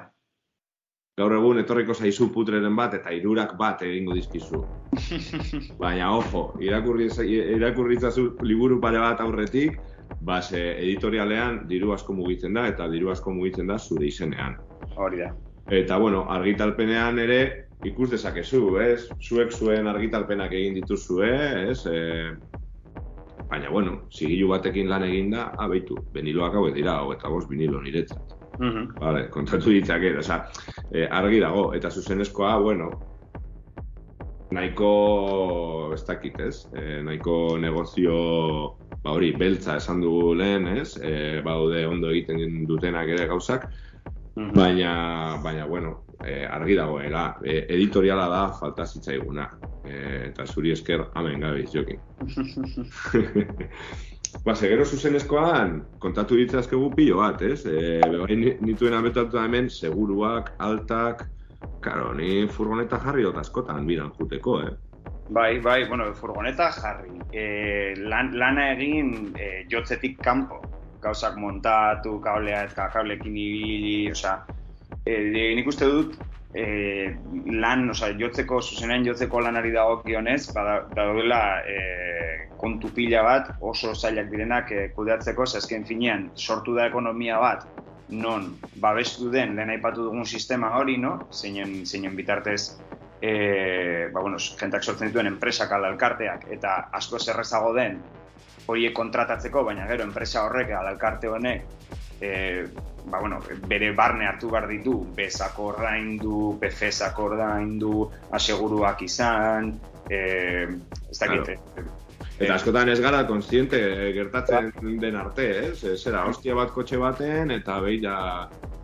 [1.20, 4.62] Gaur egun etorriko zaizu putreren bat eta hirurak bat egingo dizkizu.
[5.83, 7.11] Baina, ojo, irakurri,
[7.59, 9.76] irakurritzazu liburu pare bat aurretik,
[10.20, 14.56] bas, e, editorialean diru asko mugitzen da eta diru asko mugitzen da zure izenean.
[14.96, 15.32] Hori da.
[15.72, 17.38] Eta, bueno, argitalpenean ere
[17.86, 19.08] ikus dezakezu, ez?
[19.22, 21.30] Zuek zuen argitalpenak egin dituzue,
[21.70, 21.86] ez?
[21.86, 22.34] E,
[23.48, 28.36] baina, bueno, zigilu batekin lan eginda, abeitu, beniloak hauek dira, hau eta bost vinilo niretzat.
[28.58, 28.92] Mhm.
[29.00, 30.44] Vale, kontatu ditzake, oza,
[30.90, 32.90] e, argi dago, eta zuzenezkoa, bueno,
[34.52, 36.66] nahiko, ez dakit, ez?
[36.76, 38.16] E, nahiko negozio,
[39.03, 40.97] ba hori, beltza esan dugu lehen, ez?
[41.01, 43.68] E, baude ondo egiten dutenak ere gauzak,
[44.34, 49.49] baina, baina, bueno, e, argi dagoela, e, editoriala da falta zitzaiguna.
[49.84, 49.95] E,
[50.30, 52.01] eta zuri esker, amen gabiz, jokin.
[54.47, 57.66] Ba, gero zuzenezkoan, kontatu ditzazkegu pilo bat, ez?
[57.69, 61.27] E, bebain nituen ametatu hemen, seguruak, altak,
[61.85, 64.73] karo, ni furgoneta jarri dut askotan, biran juteko, eh?
[65.32, 67.14] Bai, bai, bueno, furgoneta jarri.
[67.32, 70.59] E, lan, lana egin e, jotzetik kanpo.
[71.00, 74.34] Gauzak montatu, kablea eta kablekin ibili, osea,
[75.09, 75.16] e,
[75.56, 76.18] nik uste dut
[76.52, 76.66] e,
[77.64, 81.78] lan, osea, jotzeko, zuzenean jotzeko lanari dagokionez, bada, daudela e,
[82.60, 87.64] kontu pila bat oso zailak direnak e, kudeatzeko, ze azken finean sortu da ekonomia bat
[88.12, 88.50] non
[88.84, 91.22] babestu den lehen aipatu dugun sistema hori, no?
[91.32, 92.76] Zeinen, zeinen bitartez
[93.23, 98.01] e, ba, bueno, jentak sortzen dituen enpresak ala elkarteak eta asko zerrezago den
[98.66, 101.65] horiek kontratatzeko, baina gero enpresa horrek ala elkarte honek
[102.23, 102.66] e,
[103.07, 107.97] ba, bueno, bere barne hartu behar ditu, bezako ordaindu, PFSako ordaindu,
[108.39, 109.74] aseguruak izan,
[110.09, 110.23] e,
[111.11, 111.99] ez dakit, Claro.
[112.43, 113.78] Eta askotan ez gara konstiente
[114.16, 114.73] gertatzen
[115.03, 115.99] den arte, ez?
[116.01, 118.16] Zera, hostia bat kotxe baten, eta behi da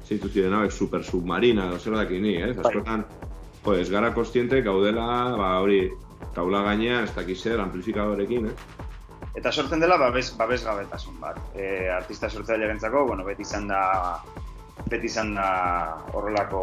[0.06, 2.52] zeitu ziren hauek super submarina, edo zer dakini, ez?
[2.58, 3.04] Askotan,
[3.74, 5.86] jo, ez gara konstiente gaudela, ba, hori,
[6.34, 8.78] taula gainean, ez dakiz zer, amplifikadorekin, ez?
[9.38, 11.38] Eta sortzen dela babes, babes gabetasun bat.
[11.54, 13.82] E, artista sortzailearentzako, bueno, beti izan da
[14.88, 15.48] beti izan da
[16.16, 16.60] horrelako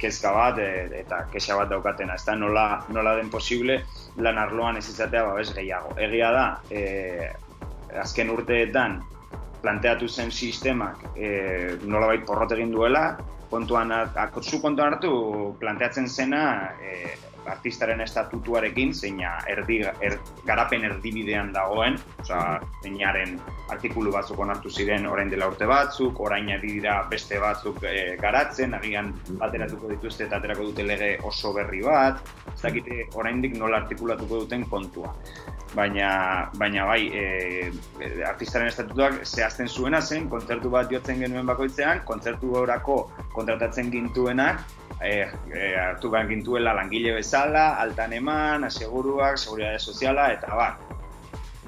[0.00, 0.68] kezka bat e,
[1.02, 2.16] eta kexa bat daukatena.
[2.16, 3.80] Ez da nola, nola den posible
[4.24, 5.92] lan arloan ez izatea babes gehiago.
[6.00, 7.28] Egia da, e,
[8.00, 9.00] azken urteetan
[9.62, 13.04] planteatu zen sistemak e, nolabait porrot egin duela,
[13.52, 13.92] kontuan,
[14.26, 15.12] akotzu kontuan hartu
[15.60, 16.42] planteatzen zena
[16.80, 16.96] e,
[17.50, 23.38] artistaren estatutuarekin, zeina erdi, er, garapen erdibidean dagoen, osea, zeinaren
[23.72, 28.74] artikulu batzuk onartu ziren orain dela urte batzuk, orain ari dira beste batzuk e, garatzen,
[28.78, 32.20] agian ateratuko dituzte eta aterako dute lege oso berri bat,
[32.52, 35.14] ez dakite oraindik nola artikulatuko duten kontua.
[35.72, 37.72] Baina, baina bai, e,
[38.28, 42.98] artistaren estatutuak zehazten zuena zen, kontzertu bat jotzen genuen bakoitzean, kontzertu horako
[43.32, 44.60] kontratatzen gintuenak,
[45.04, 50.78] e, e, hartu behar gintuela langile bezala, altan eman, aseguruak, seguridade soziala, eta bar.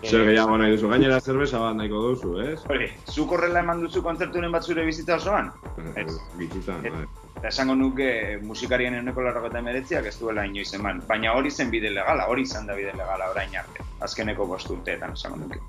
[0.04, 2.58] Zer gehiago nahi duzu, gainera zerbeza bat nahiko duzu, ez?
[2.68, 5.52] Hori, zuk horrela eman duzu kontzerturen bat zure bizitza osoan?
[5.96, 6.10] Ez.
[6.36, 7.04] Bizitan, bai.
[7.38, 8.08] Eta esango nuke
[8.42, 11.02] musikarien euneko larrako emeretziak ez duela inoiz eman.
[11.08, 13.84] Baina hori zen bide legala, hori izan da bide legala orain arte.
[14.00, 15.60] Azkeneko bost urteetan esango nuke.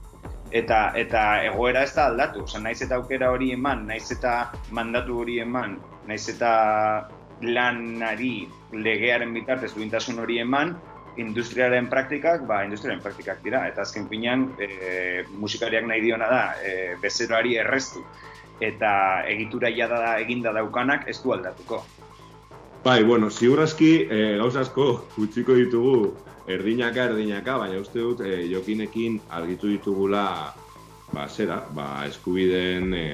[0.55, 5.19] Eta, eta egoera ez da aldatu, Osa, naiz eta aukera hori eman, naiz eta mandatu
[5.23, 6.51] hori eman, naiz eta
[7.41, 10.75] lanari legearen bitartez duintasun hori eman,
[11.17, 16.95] industriaren praktikak, ba, industriaren praktikak dira, eta azken finean, e, musikariak nahi diona da, e,
[17.01, 18.03] bezeroari erreztu,
[18.63, 21.83] eta egitura jada da eginda daukanak ez du aldatuko.
[22.85, 26.13] Bai, bueno, ziurraski e, gauz asko utziko ditugu
[26.47, 30.27] erdinaka, erdinaka, baina uste dut e, jokinekin argitu ditugula
[31.15, 33.05] ba, zera, ba, eskubideen e,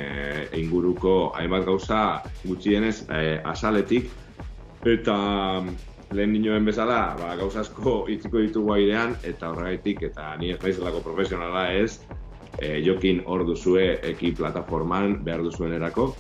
[0.60, 2.02] inguruko hainbat gauza
[2.44, 4.10] gutxienez e, asaletik
[4.90, 5.18] eta
[6.12, 11.04] lehen nioen bezala, ba, gauza asko itziko ditugu airean eta horregaitik eta ni ez naizelako
[11.06, 12.02] profesionala ez
[12.58, 16.12] e, jokin hor duzue eki plataforman behar duzuen erako.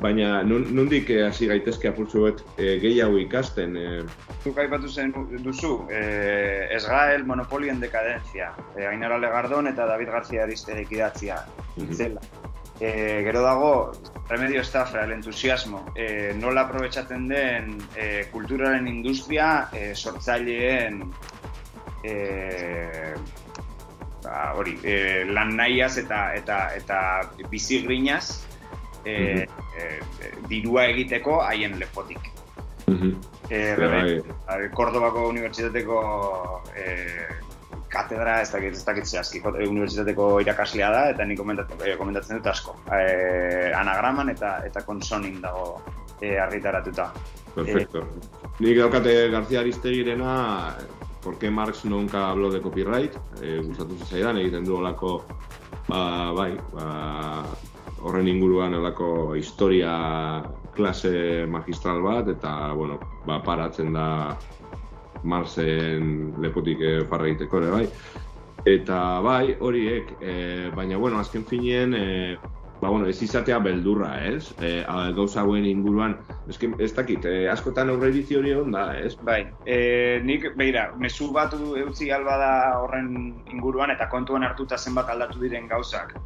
[0.00, 3.76] Baina nun, nundik eh, hasi gaitezke apurtzu bet e, gehiago ikasten?
[3.76, 3.88] E...
[4.40, 5.12] Zuk aipatu zen
[5.44, 6.00] duzu, e,
[6.76, 11.42] Esgael Monopolien dekadentzia, e, Ainara Legardon eta David García Aristegi idatzia,
[11.76, 12.24] itzela.
[12.80, 13.92] E, gero dago,
[14.30, 21.02] Remedio Estafra, el entusiasmo, e, nola aprobetsatzen den e, kulturaren industria e, sortzaileen
[22.04, 22.14] e,
[24.24, 27.00] ba, hori, e, lan nahiaz eta eta eta
[27.52, 28.48] bizigrinaz
[29.04, 29.46] e,
[29.76, 29.88] e,
[30.48, 32.30] dirua egiteko haien lepotik.
[33.50, 33.76] E, Bai.
[33.76, 36.00] bebe, Kordobako Unibertsitateko
[36.74, 36.86] e,
[37.90, 42.38] katedra, ez dakit, ez dakit zehazki, ko- unibertsitateko irakaslea da, eta nik komentatzen, e, komentatzen
[42.38, 42.76] dut asko.
[42.94, 45.80] E, anagraman eta eta konsonin dago
[46.20, 47.08] e, argitaratuta.
[47.54, 48.04] Perfecto.
[48.60, 50.76] Nik daukate García Aristegirena,
[51.22, 53.14] ¿por qué Marx nunca habló de copyright?
[53.42, 55.24] E, gustatu zaidan egiten du olako,
[55.88, 57.42] ba, bai, ba,
[58.02, 59.92] horren inguruan olako historia
[60.74, 64.38] klase magistral bat, eta, bueno, ba, paratzen da
[65.22, 67.86] Marxen lepotik eh, farra egiteko ere, bai.
[68.68, 70.32] Eta bai, horiek, e,
[70.76, 72.36] baina, bueno, azken finien, e,
[72.80, 74.50] ba, bueno, ez izatea beldurra, ez?
[74.60, 74.82] E,
[75.16, 76.18] gauza hauen inguruan,
[76.48, 79.14] eske, ez dakit, e, askotan aurreiritzi hori egon da, ez?
[79.24, 82.52] Bai, e, nik, beira, mezu bat eutzi alba da
[82.82, 83.14] horren
[83.52, 86.16] inguruan eta kontuan hartuta zenbat aldatu diren gauzak.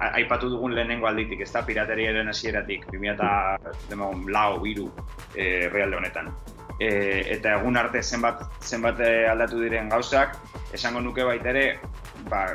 [0.00, 4.88] Aipatu dugun lehenengo alditik, ez da pirateriaren hasieratik, 2000 eta demagun, lau, iru,
[5.34, 6.30] e, realde honetan.
[6.80, 6.88] E,
[7.36, 10.38] eta egun arte zenbat, zenbat eh, aldatu diren gauzak,
[10.72, 11.64] esango nuke baita ere,
[12.30, 12.46] ba,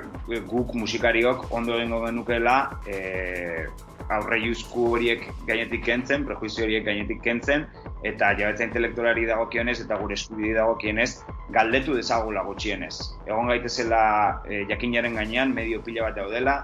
[0.50, 2.56] guk musikariok ondo egingo genukeela
[2.90, 3.68] e,
[4.10, 4.40] aurre
[4.76, 7.66] horiek gainetik kentzen, prejuizio horiek gainetik kentzen,
[8.04, 12.96] eta jabetza intelektualari dagokionez eta gure eskubide dagokienez galdetu dezagula gutxienez.
[13.26, 16.56] Egon gaitezela e, jakinaren gainean medio pila bat daudela,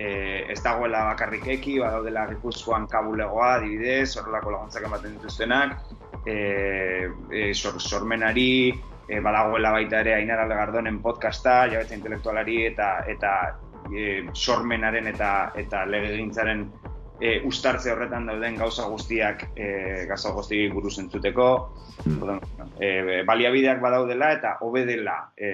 [0.00, 5.76] e, ez dagoela bakarrik eki, badaudela Gipuzkoan kabulegoa, adibidez, horrelako laguntzak ematen dituztenak,
[6.24, 6.36] e,
[7.28, 8.72] e, sor, sormenari,
[9.06, 13.34] e, badagoela baita ere Ainar Algardonen podcasta, jabetza intelektualari eta eta
[13.92, 16.64] e, sormenaren eta eta legegintzaren
[17.20, 21.46] e, ustartze horretan dauden gauza guztiak e, gauza guztiei buruz entzuteko,
[22.00, 22.40] Orduan,
[22.80, 25.50] e, baliabideak badaudela eta hobe dela e,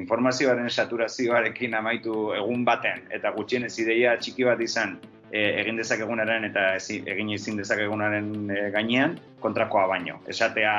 [0.00, 4.98] informazioaren saturazioarekin amaitu egun baten eta gutxienez ideia txiki bat izan
[5.30, 10.20] e, egin dezakegunaren eta ezin, egin ezin dezakegunaren e, gainean kontrakoa baino.
[10.30, 10.74] Esatea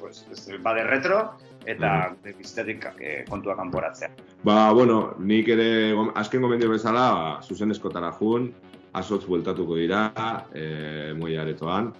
[0.00, 1.20] pues, ez, bade retro
[1.66, 4.10] eta gure bizitatik e, kontua kanporatzea.
[4.46, 5.68] Ba, bueno, nik ere
[6.14, 8.52] azken gomendio bezala, ba, zuzenezkotara jun,
[8.96, 10.06] azotz bueltatuko dira,
[10.54, 11.92] e, moi aretoan,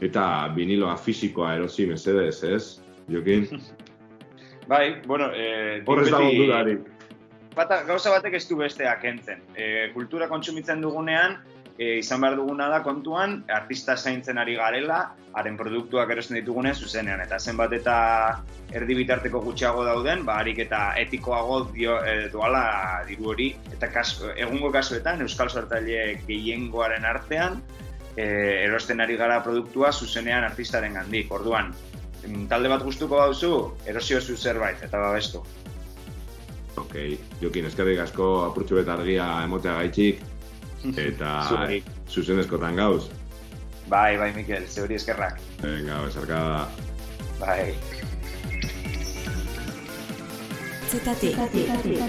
[0.00, 0.24] eta
[0.56, 2.62] viniloa fisikoa erosi mesedez, ez?
[3.12, 3.46] Jokin?
[4.68, 6.88] Bai, bueno, e, Horrez nik dago dudarik.
[7.56, 9.40] bata, gauza batek ez du bestea kentzen.
[9.56, 11.38] E, kultura kontsumitzen dugunean,
[11.78, 14.98] e, izan behar duguna da kontuan, artista zaintzen ari garela,
[15.38, 17.96] haren produktuak erosten ditugunean zuzenean, eta zenbat eta
[18.74, 22.64] erdi bitarteko gutxiago dauden, ba, harik eta etikoago dio, e, doala
[23.08, 27.62] diru hori, eta kasu, egungo kasuetan, Euskal Sortaile gehiengoaren artean,
[28.16, 28.26] e,
[28.64, 31.30] erosten ari gara produktua zuzenean artistaren gandik.
[31.32, 31.70] Orduan,
[32.50, 33.52] talde bat gustuko bauzu,
[33.86, 35.44] erosio zu zerbait, eta babestu.
[36.78, 36.94] Ok,
[37.40, 40.20] Jokin, eskerrik asko apurtxo bet argia emotea gaitxik,
[40.96, 41.32] eta
[42.08, 43.08] zuzenezkotan gauz.
[43.88, 45.40] Bai, bai, Mikel, zeuri eskerrak.
[45.62, 46.68] Venga, besarkada.
[47.40, 47.74] Bai.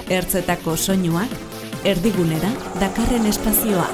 [0.09, 1.33] Ertzetako soinuak,
[1.87, 3.87] erdigunera, dakarren espazioa.